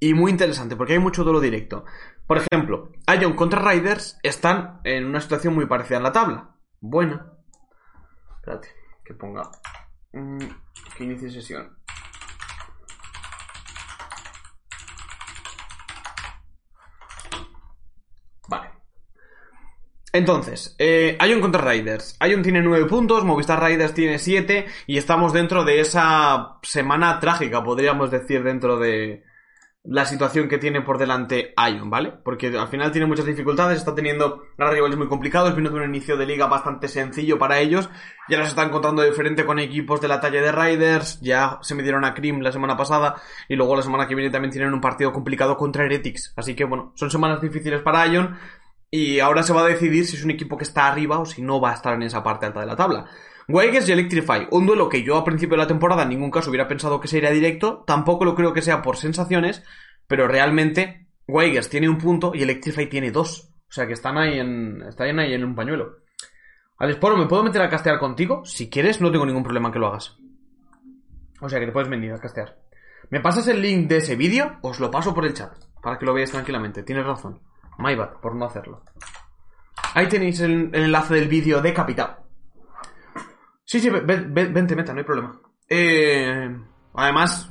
[0.00, 1.84] y muy interesante porque hay mucho duelo directo.
[2.26, 6.56] Por ejemplo, Ion contra Riders están en una situación muy parecida en la tabla.
[6.80, 7.30] Buena.
[8.36, 8.68] Espérate,
[9.04, 9.50] que ponga.
[10.14, 10.38] Mm,
[10.96, 11.76] que inicie sesión.
[20.12, 22.18] Entonces, eh, contra Riders.
[22.28, 27.64] Ion tiene 9 puntos, Movistar Riders tiene 7 y estamos dentro de esa semana trágica,
[27.64, 29.24] podríamos decir, dentro de,
[29.84, 32.12] la situación que tiene por delante Ion, ¿vale?
[32.24, 36.16] Porque al final tiene muchas dificultades, está teniendo rivales muy complicados, vino de un inicio
[36.16, 37.90] de liga bastante sencillo para ellos,
[38.28, 41.74] ya los está encontrando de frente con equipos de la talla de Riders, ya se
[41.74, 43.16] midieron a Krim la semana pasada,
[43.48, 46.64] y luego la semana que viene también tienen un partido complicado contra Heretics, así que
[46.64, 48.38] bueno, son semanas difíciles para Ion,
[48.94, 51.40] y ahora se va a decidir si es un equipo que está arriba o si
[51.40, 53.06] no va a estar en esa parte alta de la tabla.
[53.48, 56.50] Wagers y Electrify, un duelo que yo a principio de la temporada en ningún caso
[56.50, 59.64] hubiera pensado que sería directo, tampoco lo creo que sea por sensaciones,
[60.06, 63.48] pero realmente Wagers tiene un punto y Electrify tiene dos.
[63.66, 65.96] O sea que están ahí en, están ahí en un pañuelo.
[66.76, 68.44] Alesporo, ¿me puedo meter a castear contigo?
[68.44, 70.18] Si quieres, no tengo ningún problema que lo hagas.
[71.40, 72.58] O sea que te puedes venir a castear.
[73.08, 74.58] ¿Me pasas el link de ese vídeo?
[74.60, 76.82] Os lo paso por el chat, para que lo veáis tranquilamente.
[76.82, 77.40] Tienes razón.
[77.78, 78.82] My por no hacerlo.
[79.94, 82.18] Ahí tenéis el, enlace del vídeo decapitado.
[83.64, 85.40] Sí, sí, vente, meta, no hay problema.
[85.68, 86.56] Eh,
[86.94, 87.50] además,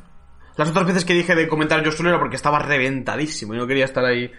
[0.56, 3.68] las otras veces que dije de comentar yo solo era porque estaba reventadísimo y no
[3.68, 4.32] quería estar ahí.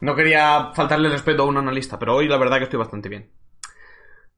[0.00, 3.30] No quería faltarle respeto a un analista, pero hoy la verdad que estoy bastante bien.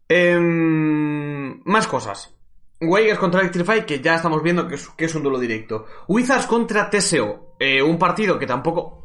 [0.08, 2.34] Em, más cosas.
[2.80, 4.74] Wagers contra Electrify, que ya estamos viendo que
[5.04, 5.86] es, un duelo directo.
[6.08, 7.56] Wizards contra TSO.
[7.60, 8.99] Eh, un partido que tampoco.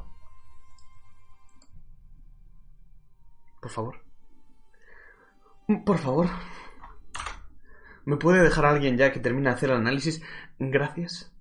[3.65, 3.95] Por favor.
[5.87, 6.27] Por favor.
[8.05, 10.21] ¿Me puede dejar alguien ya que termine de hacer el análisis?
[10.59, 11.33] Gracias.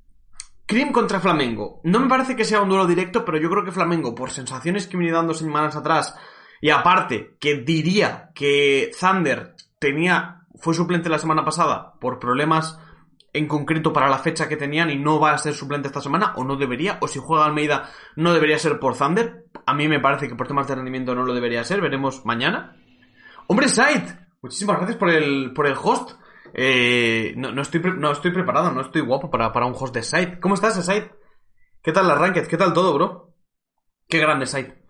[0.65, 1.83] Cream contra Flamengo.
[1.85, 4.87] No me parece que sea un duelo directo, pero yo creo que Flamengo, por sensaciones
[4.87, 6.17] que viene dando semanas atrás,
[6.63, 12.79] y aparte, que diría que Thunder tenía, fue suplente la semana pasada por problemas
[13.35, 16.33] en concreto para la fecha que tenían y no va a ser suplente esta semana,
[16.37, 19.47] o no debería, o si juega Almeida no debería ser por Thunder.
[19.67, 22.77] A mí me parece que por temas de rendimiento no lo debería ser, veremos mañana.
[23.49, 24.03] Hombre, Said,
[24.41, 26.13] muchísimas gracias por el, por el host.
[26.55, 30.39] Eh, no, estoy no estoy preparado, no estoy guapo para, para un host de site.
[30.39, 31.11] ¿Cómo estás, site?
[31.83, 32.47] ¿Qué tal la ranked?
[32.47, 33.35] ¿Qué tal todo, bro?
[34.09, 34.84] Qué grande site.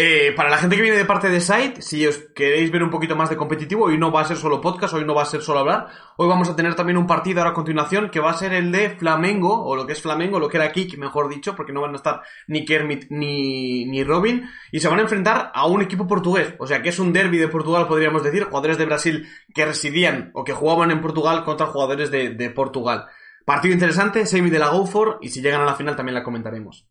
[0.00, 2.90] Eh, para la gente que viene de parte de Site, si os queréis ver un
[2.90, 5.26] poquito más de competitivo, hoy no va a ser solo podcast, hoy no va a
[5.26, 5.88] ser solo hablar.
[6.16, 8.70] Hoy vamos a tener también un partido ahora a continuación que va a ser el
[8.70, 11.80] de Flamengo, o lo que es Flamengo, lo que era Kik, mejor dicho, porque no
[11.80, 15.82] van a estar ni Kermit ni, ni Robin, y se van a enfrentar a un
[15.82, 16.54] equipo portugués.
[16.60, 20.30] O sea que es un derby de Portugal, podríamos decir, jugadores de Brasil que residían
[20.32, 23.06] o que jugaban en Portugal contra jugadores de, de Portugal.
[23.44, 26.86] Partido interesante, semi de la GoFor, y si llegan a la final también la comentaremos.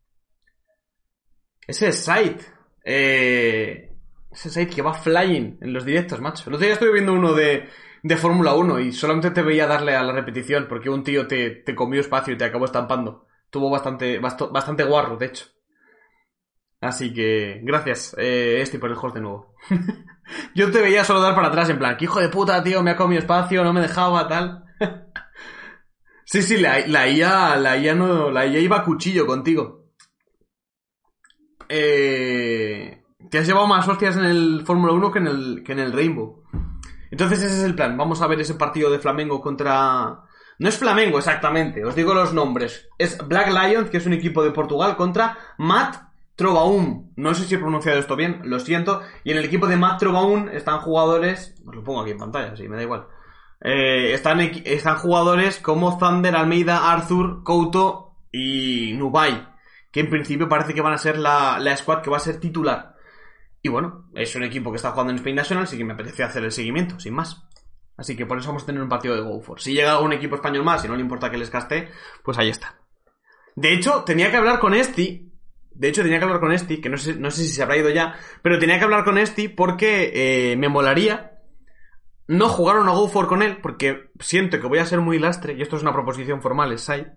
[1.65, 2.56] Ese es Site.
[2.89, 3.91] Eh,
[4.31, 6.49] ese site que va flying en los directos, macho.
[6.49, 7.67] El otro día estuve viendo uno de,
[8.01, 11.49] de Fórmula 1 y solamente te veía darle a la repetición porque un tío te,
[11.51, 13.27] te comió espacio y te acabó estampando.
[13.49, 15.47] Tuvo bastante, bastante guarro, de hecho.
[16.79, 19.53] Así que, gracias, eh, este por el host de nuevo.
[20.55, 22.91] Yo te veía solo dar para atrás, en plan, que hijo de puta, tío, me
[22.91, 24.63] ha comido espacio, no me dejaba, tal.
[26.25, 29.86] sí, sí, la, la IA, la IA no, la IA iba a cuchillo contigo
[31.69, 35.79] eh, te has llevado más hostias en el Fórmula 1 que en el, que en
[35.79, 36.43] el Rainbow.
[37.11, 37.97] Entonces ese es el plan.
[37.97, 40.23] Vamos a ver ese partido de Flamengo contra...
[40.59, 42.89] No es Flamengo exactamente, os digo los nombres.
[42.97, 45.97] Es Black Lions, que es un equipo de Portugal, contra Matt
[46.35, 47.11] Trobaum.
[47.15, 49.01] No sé si he pronunciado esto bien, lo siento.
[49.23, 51.53] Y en el equipo de Matt Trobaum están jugadores...
[51.65, 53.05] Os lo pongo aquí en pantalla, sí, me da igual.
[53.61, 59.56] Eh, están, están jugadores como Thunder, Almeida, Arthur, Couto y Nubai
[59.97, 62.39] que en principio parece que van a ser la, la squad que va a ser
[62.39, 62.93] titular.
[63.63, 66.21] Y bueno, es un equipo que está jugando en Spain National, así que me apetece
[66.21, 67.47] hacer el seguimiento, sin más.
[67.97, 69.59] Así que por eso vamos a tener un partido de Go For.
[69.59, 71.89] Si llega algún equipo español más y no le importa que les caste,
[72.23, 72.79] pues ahí está.
[73.55, 75.33] De hecho, tenía que hablar con Esti.
[75.71, 77.77] De hecho, tenía que hablar con Esti, que no sé, no sé si se habrá
[77.77, 81.39] ido ya, pero tenía que hablar con Esti porque eh, me molaría
[82.27, 85.53] no jugar una Go For con él, porque siento que voy a ser muy lastre,
[85.53, 87.13] y esto es una proposición formal, es side.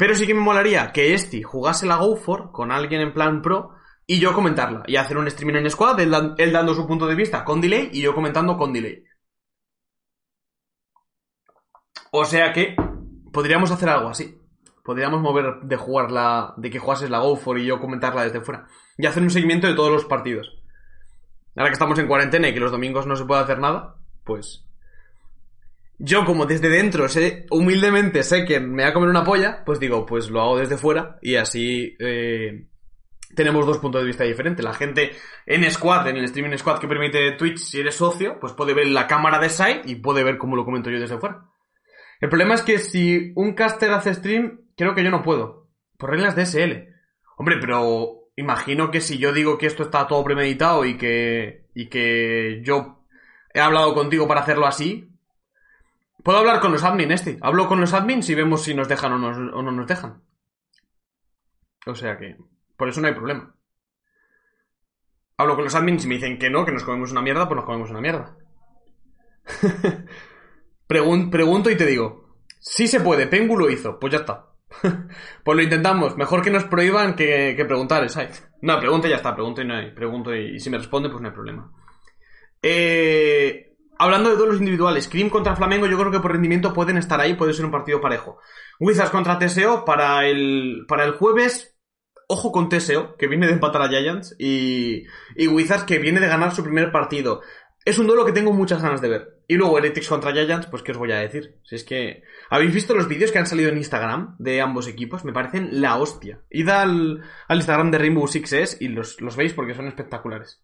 [0.00, 2.18] Pero sí que me molaría que Esti jugase la Go
[2.52, 3.74] con alguien en plan pro
[4.06, 4.82] y yo comentarla.
[4.86, 7.60] Y hacer un streaming en squad, él, dan- él dando su punto de vista con
[7.60, 9.04] delay y yo comentando con delay.
[12.12, 12.74] O sea que
[13.30, 14.40] podríamos hacer algo así.
[14.82, 18.68] Podríamos mover de jugarla, de que jugases la Go For y yo comentarla desde fuera.
[18.96, 20.50] Y hacer un seguimiento de todos los partidos.
[21.56, 24.64] Ahora que estamos en cuarentena y que los domingos no se puede hacer nada, pues.
[26.02, 29.78] Yo, como desde dentro sé, humildemente sé que me va a comer una polla, pues
[29.78, 32.68] digo, pues lo hago desde fuera y así eh,
[33.36, 34.64] tenemos dos puntos de vista diferentes.
[34.64, 35.12] La gente
[35.44, 38.86] en Squad, en el streaming Squad que permite Twitch, si eres socio, pues puede ver
[38.86, 41.44] la cámara de side y puede ver cómo lo comento yo desde fuera.
[42.18, 45.68] El problema es que si un caster hace stream, creo que yo no puedo.
[45.98, 46.94] Por reglas de SL.
[47.36, 51.90] Hombre, pero imagino que si yo digo que esto está todo premeditado y que, y
[51.90, 53.04] que yo
[53.52, 55.09] he hablado contigo para hacerlo así,
[56.22, 57.38] puedo hablar con los admin este.
[57.40, 60.22] Hablo con los admins y vemos si nos dejan o, no nos dejan.
[61.86, 62.36] O sea que,
[62.76, 63.54] por eso no hay problema.
[65.36, 67.56] Hablo con los admins y me dicen que no, que nos comemos una mierda, pues
[67.56, 68.36] nos comemos una mierda.
[70.88, 74.46] Pregun- pregunto y te digo, si se puede, Pengu lo hizo, pues ya está.
[75.44, 78.46] pues lo intentamos, mejor que nos prohíban que, que preguntar, ¿sabes?
[78.62, 81.08] No, pregunta y ya está, pregunto y no hay, pregunto y, y si me responde,
[81.08, 81.72] pues no hay problema.
[82.62, 83.69] Eh,
[84.00, 87.34] hablando de duelos individuales, Cream contra Flamengo, yo creo que por rendimiento pueden estar ahí,
[87.34, 88.38] puede ser un partido parejo.
[88.80, 91.76] Wizards contra TSO para el, para el jueves.
[92.26, 95.04] Ojo con TSO, que viene de empatar a Giants, y,
[95.36, 97.42] y Wizards que viene de ganar su primer partido.
[97.84, 99.42] Es un duelo que tengo muchas ganas de ver.
[99.48, 101.56] Y luego Heretics contra Giants, pues qué os voy a decir.
[101.64, 102.22] Si es que...
[102.48, 105.24] ¿Habéis visto los vídeos que han salido en Instagram de ambos equipos?
[105.24, 106.40] Me parecen la hostia.
[106.50, 110.62] Id al, al Instagram de Rainbow Six S y los, los veis porque son espectaculares.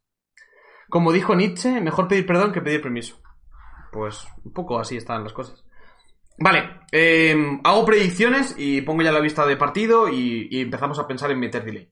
[0.89, 3.21] Como dijo Nietzsche, mejor pedir perdón que pedir permiso.
[3.97, 5.65] Pues un poco así están las cosas.
[6.39, 7.35] Vale, eh,
[7.65, 11.41] hago predicciones y pongo ya la vista de partido y, y empezamos a pensar en
[11.41, 11.91] meter delay.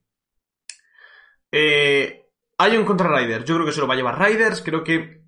[1.50, 2.26] Eh,
[2.70, 3.46] Ion contra Riders.
[3.46, 4.61] Yo creo que se lo va a llevar Riders.
[4.61, 5.22] Creo que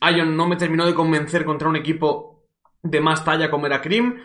[0.00, 2.46] Ion no me terminó de convencer contra un equipo
[2.84, 4.22] de más talla como era Cream.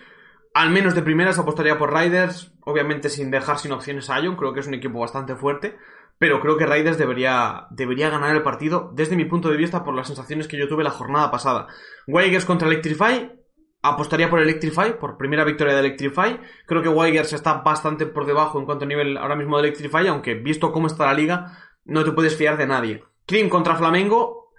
[0.53, 2.53] Al menos de primeras apostaría por Riders.
[2.63, 4.35] Obviamente sin dejar sin opciones a Ion.
[4.35, 5.79] Creo que es un equipo bastante fuerte.
[6.21, 9.95] Pero creo que Riders debería, debería ganar el partido desde mi punto de vista por
[9.95, 11.65] las sensaciones que yo tuve la jornada pasada.
[12.05, 13.39] Wigers contra Electrify.
[13.81, 16.39] Apostaría por Electrify, por primera victoria de Electrify.
[16.67, 20.07] Creo que Wigers está bastante por debajo en cuanto a nivel ahora mismo de Electrify,
[20.09, 23.03] aunque visto cómo está la liga, no te puedes fiar de nadie.
[23.25, 24.53] Cream contra Flamengo.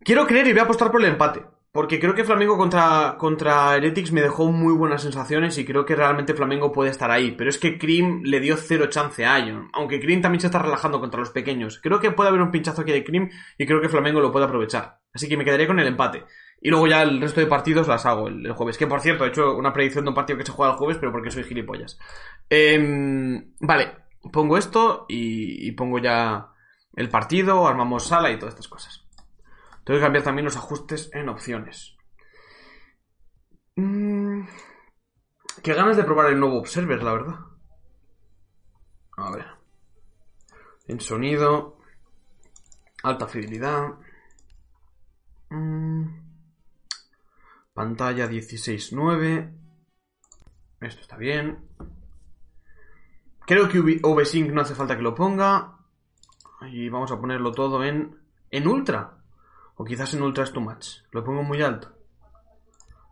[0.00, 1.44] Quiero creer y voy a apostar por el empate.
[1.76, 5.94] Porque creo que Flamengo contra, contra Heretics me dejó muy buenas sensaciones y creo que
[5.94, 7.32] realmente Flamengo puede estar ahí.
[7.32, 9.68] Pero es que Cream le dio cero chance a Ion.
[9.74, 11.78] Aunque Cream también se está relajando contra los pequeños.
[11.82, 14.46] Creo que puede haber un pinchazo aquí de Cream y creo que Flamengo lo puede
[14.46, 15.00] aprovechar.
[15.12, 16.24] Así que me quedaré con el empate.
[16.62, 18.78] Y luego ya el resto de partidos las hago el, jueves.
[18.78, 20.96] Que por cierto, he hecho una predicción de un partido que se juega el jueves,
[20.98, 21.98] pero porque soy gilipollas.
[22.48, 23.92] Em, vale,
[24.32, 26.48] pongo esto y pongo ya
[26.94, 29.05] el partido, armamos sala y todas estas cosas.
[29.86, 31.96] Tengo que cambiar también los ajustes en opciones.
[33.76, 34.48] Mm,
[35.62, 37.36] qué ganas de probar el nuevo Observer, la verdad.
[39.16, 39.46] A ver.
[40.88, 41.78] En sonido.
[43.04, 43.94] Alta fidelidad.
[45.50, 46.04] Mm,
[47.72, 49.56] pantalla 16.9.
[50.80, 51.64] Esto está bien.
[53.46, 55.78] Creo que VSync no hace falta que lo ponga.
[56.72, 58.18] Y vamos a ponerlo todo en,
[58.50, 59.16] en Ultra.
[59.76, 61.02] O quizás en Ultra es too much.
[61.12, 61.92] Lo pongo muy alto.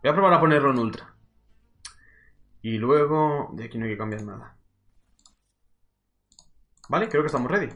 [0.01, 1.15] Voy a probar a ponerlo en Ultra.
[2.61, 3.49] Y luego...
[3.53, 4.57] De aquí no hay que cambiar nada.
[6.89, 7.69] Vale, creo que estamos ready.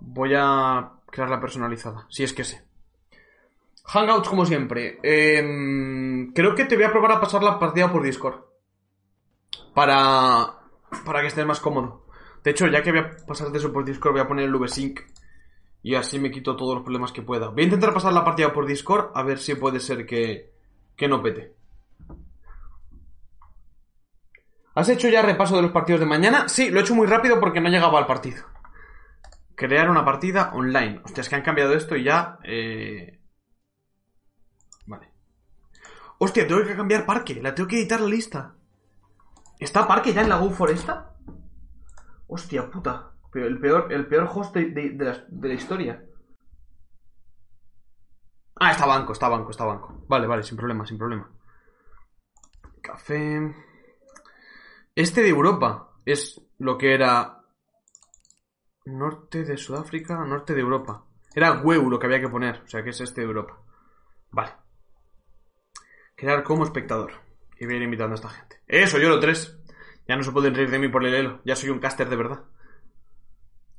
[0.00, 2.06] Voy a crear la personalizada.
[2.10, 2.66] Si es que sé.
[3.84, 4.98] Hangouts como siempre.
[5.02, 8.44] Em, creo que te voy a probar a pasar la partida por Discord.
[9.74, 10.54] Para...
[11.04, 12.06] Para que estés más cómodo.
[12.44, 14.54] De hecho, ya que voy a pasar de eso por Discord, voy a poner el
[14.54, 15.00] VSync.
[15.86, 17.50] Y así me quito todos los problemas que pueda.
[17.50, 20.52] Voy a intentar pasar la partida por Discord a ver si puede ser que,
[20.96, 21.54] que no pete.
[24.74, 26.48] ¿Has hecho ya repaso de los partidos de mañana?
[26.48, 28.42] Sí, lo he hecho muy rápido porque no llegaba al partido.
[29.54, 31.02] Crear una partida online.
[31.04, 32.40] Hostia, es que han cambiado esto y ya...
[32.42, 33.20] Eh...
[34.86, 35.12] Vale.
[36.18, 37.40] Hostia, tengo que cambiar parque.
[37.40, 38.56] La tengo que editar la lista.
[39.60, 41.14] ¿Está parque ya en la Go Foresta?
[42.26, 43.12] Hostia puta.
[43.44, 46.02] El peor, el peor host de, la, historia.
[48.56, 50.04] Ah, está banco, está banco, está banco.
[50.08, 51.30] Vale, vale, sin problema, sin problema.
[52.82, 53.54] Café.
[54.94, 57.42] Este de Europa es lo que era.
[58.86, 61.04] Norte de Sudáfrica, norte de Europa.
[61.34, 63.60] Era WEU lo que había que poner, o sea que es este de Europa.
[64.30, 64.52] Vale.
[66.14, 67.12] Crear como espectador.
[67.58, 68.60] Y voy a ir invitando a esta gente.
[68.66, 69.58] Eso, yo lo tres.
[70.08, 71.40] Ya no se pueden reír de mí por el elo.
[71.44, 72.44] Ya soy un caster de verdad.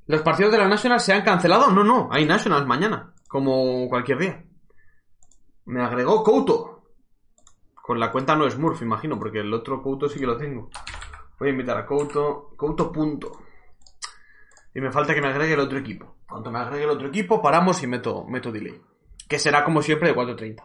[0.08, 1.70] ¿Los partidos de la National se han cancelado?
[1.70, 2.10] No, no.
[2.12, 3.14] Hay Nationals mañana.
[3.28, 4.44] Como cualquier día.
[5.66, 6.84] Me agregó Couto.
[7.76, 10.70] Con la cuenta no es Smurf, imagino, porque el otro Couto sí que lo tengo.
[11.40, 12.54] Voy a invitar a Couto.
[12.56, 13.32] Couto punto.
[14.74, 16.18] Y me falta que me agregue el otro equipo.
[16.28, 18.82] Cuando me agregue el otro equipo, paramos y meto, meto delay.
[19.28, 20.64] Que será como siempre de 4.30.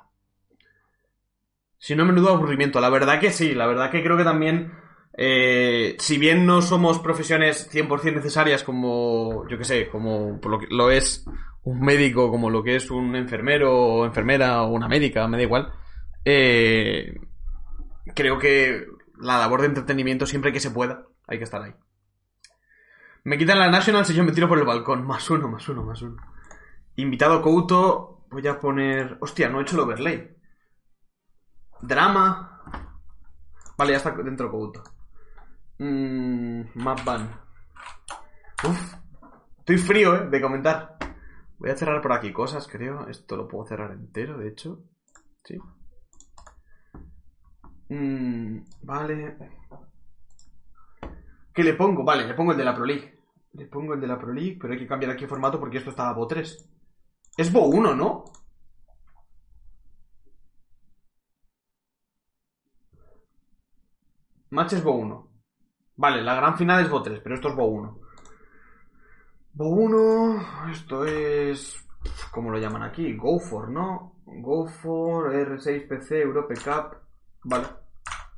[1.79, 2.81] Si no, menudo aburrimiento.
[2.81, 4.73] La verdad que sí, la verdad que creo que también.
[5.15, 10.41] Eh, si bien no somos profesiones 100% necesarias como, yo que sé, como
[10.71, 11.25] lo es
[11.65, 15.43] un médico, como lo que es un enfermero o enfermera o una médica, me da
[15.43, 15.73] igual.
[16.25, 17.15] eh,
[18.15, 18.87] creo que
[19.21, 21.75] la labor de entretenimiento, siempre que se pueda, hay que estar ahí.
[23.25, 25.07] Me quitan la National si yo me tiro por el balcón.
[25.07, 26.17] Más uno, más uno, más uno.
[26.97, 29.17] Invitado Couto, voy a poner...
[29.21, 30.37] Hostia, no he hecho el overlay.
[31.83, 32.63] Drama.
[33.77, 34.83] Vale, ya está dentro Couto.
[35.83, 37.01] Mm, map.
[38.65, 38.95] Uf.
[39.59, 40.97] Estoy frío, eh, de comentar.
[41.59, 43.09] Voy a cerrar por aquí cosas, creo.
[43.09, 44.85] Esto lo puedo cerrar entero, de hecho.
[45.43, 45.59] Sí.
[47.89, 49.37] Mm, vale.
[51.53, 52.05] ¿Qué le pongo?
[52.05, 53.19] Vale, le pongo el de la Pro League.
[53.55, 55.79] Le pongo el de la Pro League, pero hay que cambiar aquí el formato porque
[55.79, 56.69] esto está a Bo 3.
[57.37, 58.25] Es Bo 1, ¿no?
[64.51, 65.32] Match es Bo 1.
[65.97, 68.01] Vale, la gran final es Bo 3, pero esto es Bo 1.
[69.55, 71.79] Bo 1, esto es...
[72.33, 73.17] ¿Cómo lo llaman aquí?
[73.17, 74.17] Go for, ¿no?
[74.25, 76.97] Go for, R6 PC, Europe Cup.
[77.45, 77.67] Vale.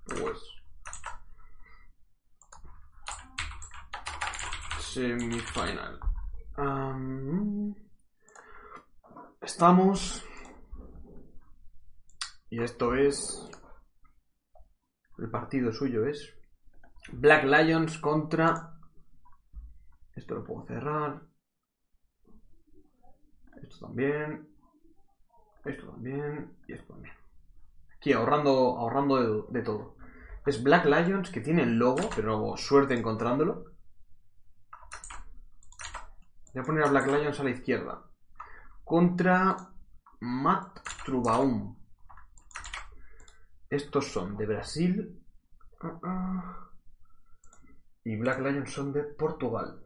[0.05, 0.55] Pues...
[4.81, 5.99] Semifinal.
[6.57, 7.75] Am,
[9.41, 10.25] estamos.
[12.51, 13.51] Y esto es.
[15.19, 16.34] El partido suyo es.
[17.13, 18.79] Black Lions contra.
[20.15, 21.23] Esto lo puedo cerrar.
[23.63, 24.49] Esto también.
[25.65, 26.57] Esto también.
[26.67, 27.15] Y esto también.
[27.97, 29.97] Aquí ahorrando, ahorrando de, todo.
[30.47, 33.65] Es Black Lions que tiene el logo, pero suerte encontrándolo.
[36.53, 38.05] Voy a poner a Black Lions a la izquierda.
[38.85, 39.57] Contra
[40.21, 41.77] Matt Trubaum.
[43.71, 45.25] Estos son de Brasil.
[45.81, 46.64] Ah, ah.
[48.05, 49.81] Y Black Lions son de Portugal.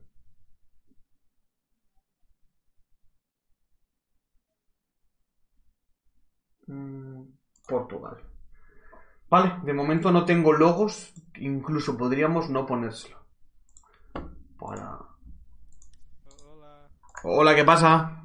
[6.66, 7.23] Mm,
[7.66, 8.23] Portugal.
[9.31, 11.12] Vale, de momento no tengo logos.
[11.37, 13.19] Incluso podríamos no ponérselo.
[14.59, 14.99] Para...
[16.45, 16.91] Hola,
[17.23, 18.23] Hola, ¿qué pasa?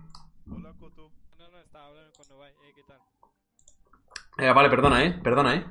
[0.49, 1.11] hola Coto.
[1.37, 2.51] No, no, estaba hablando con Novai.
[2.51, 2.99] Eh, ¿qué tal?
[4.37, 5.19] Eh, vale, perdona, eh.
[5.23, 5.65] Perdona, eh.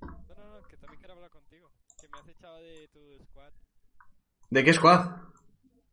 [0.00, 1.70] No, no, no, que también quiero hablar contigo.
[2.00, 3.52] Que me has echado de tu squad.
[4.52, 5.00] ¿De qué squad?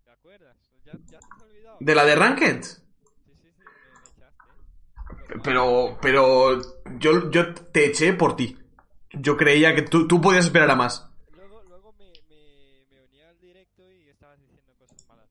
[0.03, 0.57] ¿Te acuerdas?
[0.85, 1.77] ¿Ya, ya te has olvidado?
[1.79, 2.61] ¿De la de Ranked?
[2.63, 2.71] Sí,
[3.41, 5.39] sí, sí, me, echaste.
[5.43, 6.59] Pero, pero
[6.99, 8.57] yo, yo te eché por ti.
[9.11, 11.09] Yo creía que tú, tú podías esperar a más.
[11.37, 15.29] Luego, luego me, me, me uní al directo y estabas diciendo cosas malas.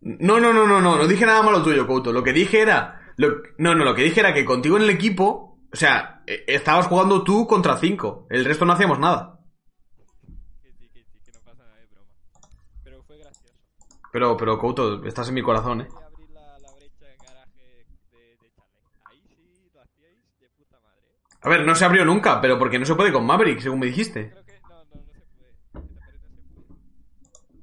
[0.00, 2.12] No, no, no, no, no, no dije nada malo tuyo, Couto.
[2.12, 3.12] Lo que dije era.
[3.16, 5.60] lo- no, no, lo que dije era que contigo en el equipo.
[5.72, 8.26] O sea, eh, estabas jugando tú contra cinco.
[8.28, 9.36] El resto no hacíamos nada.
[10.62, 12.10] Que sí, que sí, que no pasa nada de broma.
[12.84, 13.54] Pero fue gracioso.
[14.18, 15.88] Pero, pero, Couto, estás en mi corazón, eh.
[21.40, 23.86] A ver, no se abrió nunca, pero porque no se puede con Maverick, según me
[23.86, 24.34] dijiste.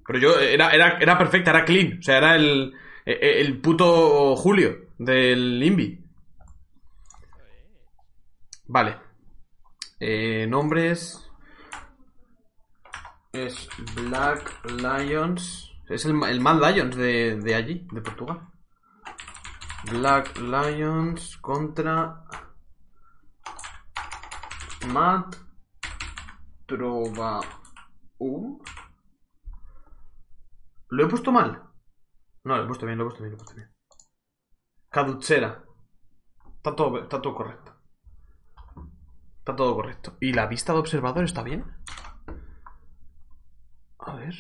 [0.08, 2.00] Pero yo, era, era, era perfecta, era clean.
[2.00, 6.06] O sea, era el, el, el puto Julio del Invi.
[8.68, 8.96] Vale.
[10.00, 11.22] Eh, nombres.
[13.34, 15.75] Es Black Lions.
[15.88, 18.50] Es el, el Mad Lions de, de allí, de Portugal.
[19.92, 22.24] Black Lions contra.
[24.88, 25.36] Matt
[26.66, 27.42] Trova.
[28.18, 28.60] Uh.
[30.90, 31.62] ¿Lo he puesto mal?
[32.44, 33.72] No, lo he puesto bien, lo he puesto bien, lo he puesto bien.
[34.90, 35.64] Caduchera.
[36.58, 37.76] Está todo, está todo correcto.
[39.40, 40.18] Está todo correcto.
[40.20, 41.66] ¿Y la vista de observador está bien?
[44.00, 44.36] A ver.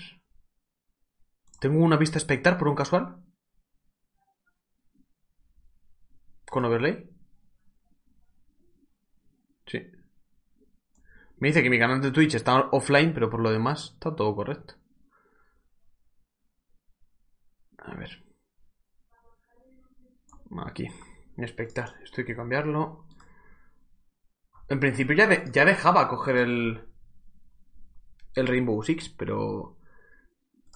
[1.59, 3.17] ¿Tengo una vista espectar por un casual?
[6.49, 7.09] ¿Con overlay?
[9.67, 9.79] Sí.
[11.37, 14.35] Me dice que mi canal de Twitch está offline, pero por lo demás está todo
[14.35, 14.75] correcto.
[17.79, 18.23] A ver.
[20.65, 20.87] Aquí.
[21.37, 21.95] Espectar.
[22.03, 23.05] Esto hay que cambiarlo.
[24.69, 26.87] En principio ya, ya dejaba coger el...
[28.33, 29.74] El Rainbow Six, pero...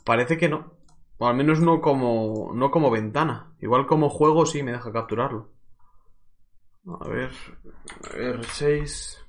[0.09, 0.75] Parece que no.
[1.19, 3.53] O al menos no como, no como ventana.
[3.59, 5.53] Igual como juego sí me deja capturarlo.
[6.99, 7.31] A ver.
[8.15, 9.23] R6.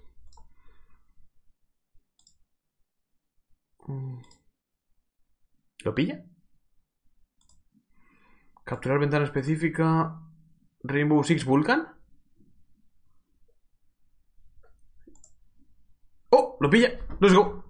[3.88, 4.22] Mm.
[5.84, 6.24] ¿Lo pilla?
[8.64, 10.18] Capturar ventana específica.
[10.82, 11.94] Rainbow Six Vulcan.
[16.30, 16.56] ¡Oh!
[16.58, 16.88] ¡Lo pilla!
[17.20, 17.64] ¡Let's go!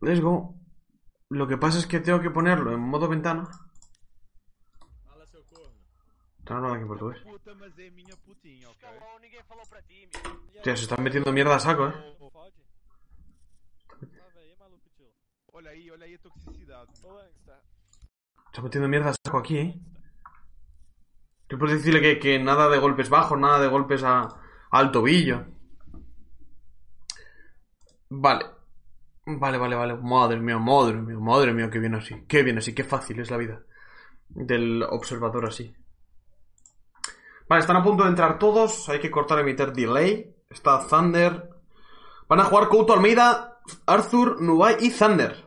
[0.00, 0.55] Let's go.
[1.30, 3.48] Lo que pasa es que tengo que ponerlo en modo ventana.
[6.38, 7.22] Está hablando aquí en portugués.
[10.62, 12.16] Tío, se están metiendo mierda a saco, eh.
[18.44, 19.80] Se está metiendo mierda a saco aquí, eh.
[21.48, 24.28] Tú puedes decirle que, que nada de golpes bajos, nada de golpes a,
[24.70, 25.44] al tobillo.
[28.10, 28.55] Vale.
[29.26, 29.96] Vale, vale, vale.
[29.96, 32.24] Madre mía, madre mía, madre mía, qué bien así.
[32.28, 33.60] Qué bien así, qué fácil es la vida.
[34.28, 35.74] Del observador así.
[37.48, 38.88] Vale, están a punto de entrar todos.
[38.88, 40.32] Hay que cortar emitter delay.
[40.48, 41.50] Está Thunder.
[42.28, 45.44] Van a jugar Couto Almeida, Arthur, Nubai y Thunder.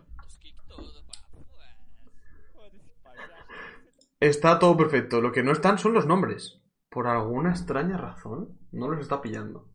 [4.19, 5.21] Está todo perfecto.
[5.21, 6.61] Lo que no están son los nombres.
[6.89, 9.69] Por alguna extraña razón, no los está pillando.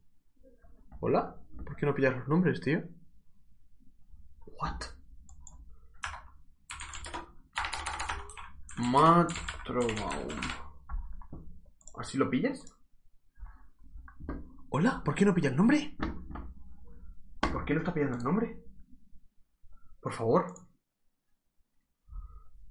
[1.00, 1.36] ¿Hola?
[1.64, 2.82] ¿Por qué no pillas los nombres, tío?
[4.60, 4.80] What?
[8.76, 10.40] Matrobaum.
[11.96, 12.74] ¿Así lo pillas?
[14.70, 15.02] ¿Hola?
[15.04, 15.96] ¿Por qué no pilla el nombre?
[17.40, 18.60] ¿Por qué no está pillando el nombre?
[20.00, 20.52] Por favor.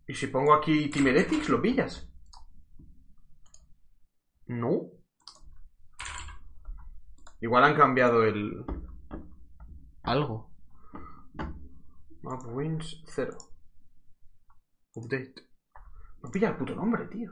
[0.08, 2.10] ¿Y si pongo aquí Timeretics, lo pillas?
[4.48, 4.92] No.
[7.40, 8.66] Igual han cambiado el...
[10.04, 10.53] Algo.
[12.24, 13.38] Map wins 0.
[14.96, 15.34] Update.
[16.22, 17.32] No pilla el puto nombre, tío.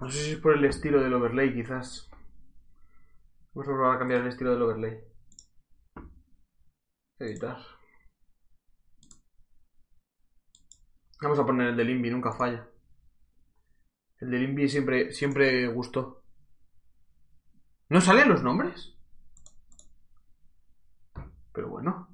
[0.00, 2.08] No sé si es por el estilo del overlay, quizás.
[3.52, 4.98] Vamos a probar a cambiar el estilo del overlay.
[7.18, 7.58] Editar.
[11.20, 12.66] Vamos a poner el del Invi, nunca falla.
[14.20, 16.17] El del Invi siempre, siempre gustó.
[17.90, 18.94] ¿No salen los nombres?
[21.52, 22.08] Pero bueno.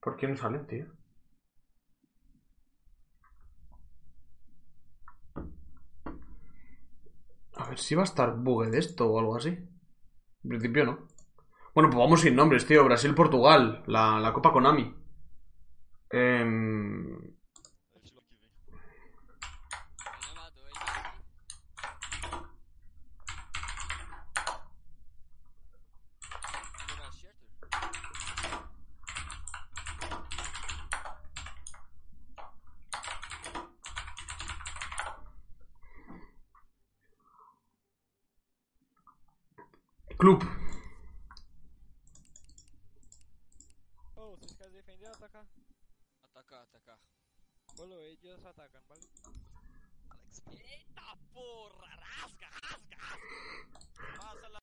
[0.00, 0.86] ¿Por qué no salen, tío?
[7.54, 9.50] A ver si va a estar bugue de esto o algo así.
[9.50, 11.08] En principio no.
[11.74, 12.84] Bueno, pues vamos sin nombres, tío.
[12.84, 13.84] Brasil-Portugal.
[13.86, 14.94] La, la Copa Konami.
[16.10, 16.71] Em,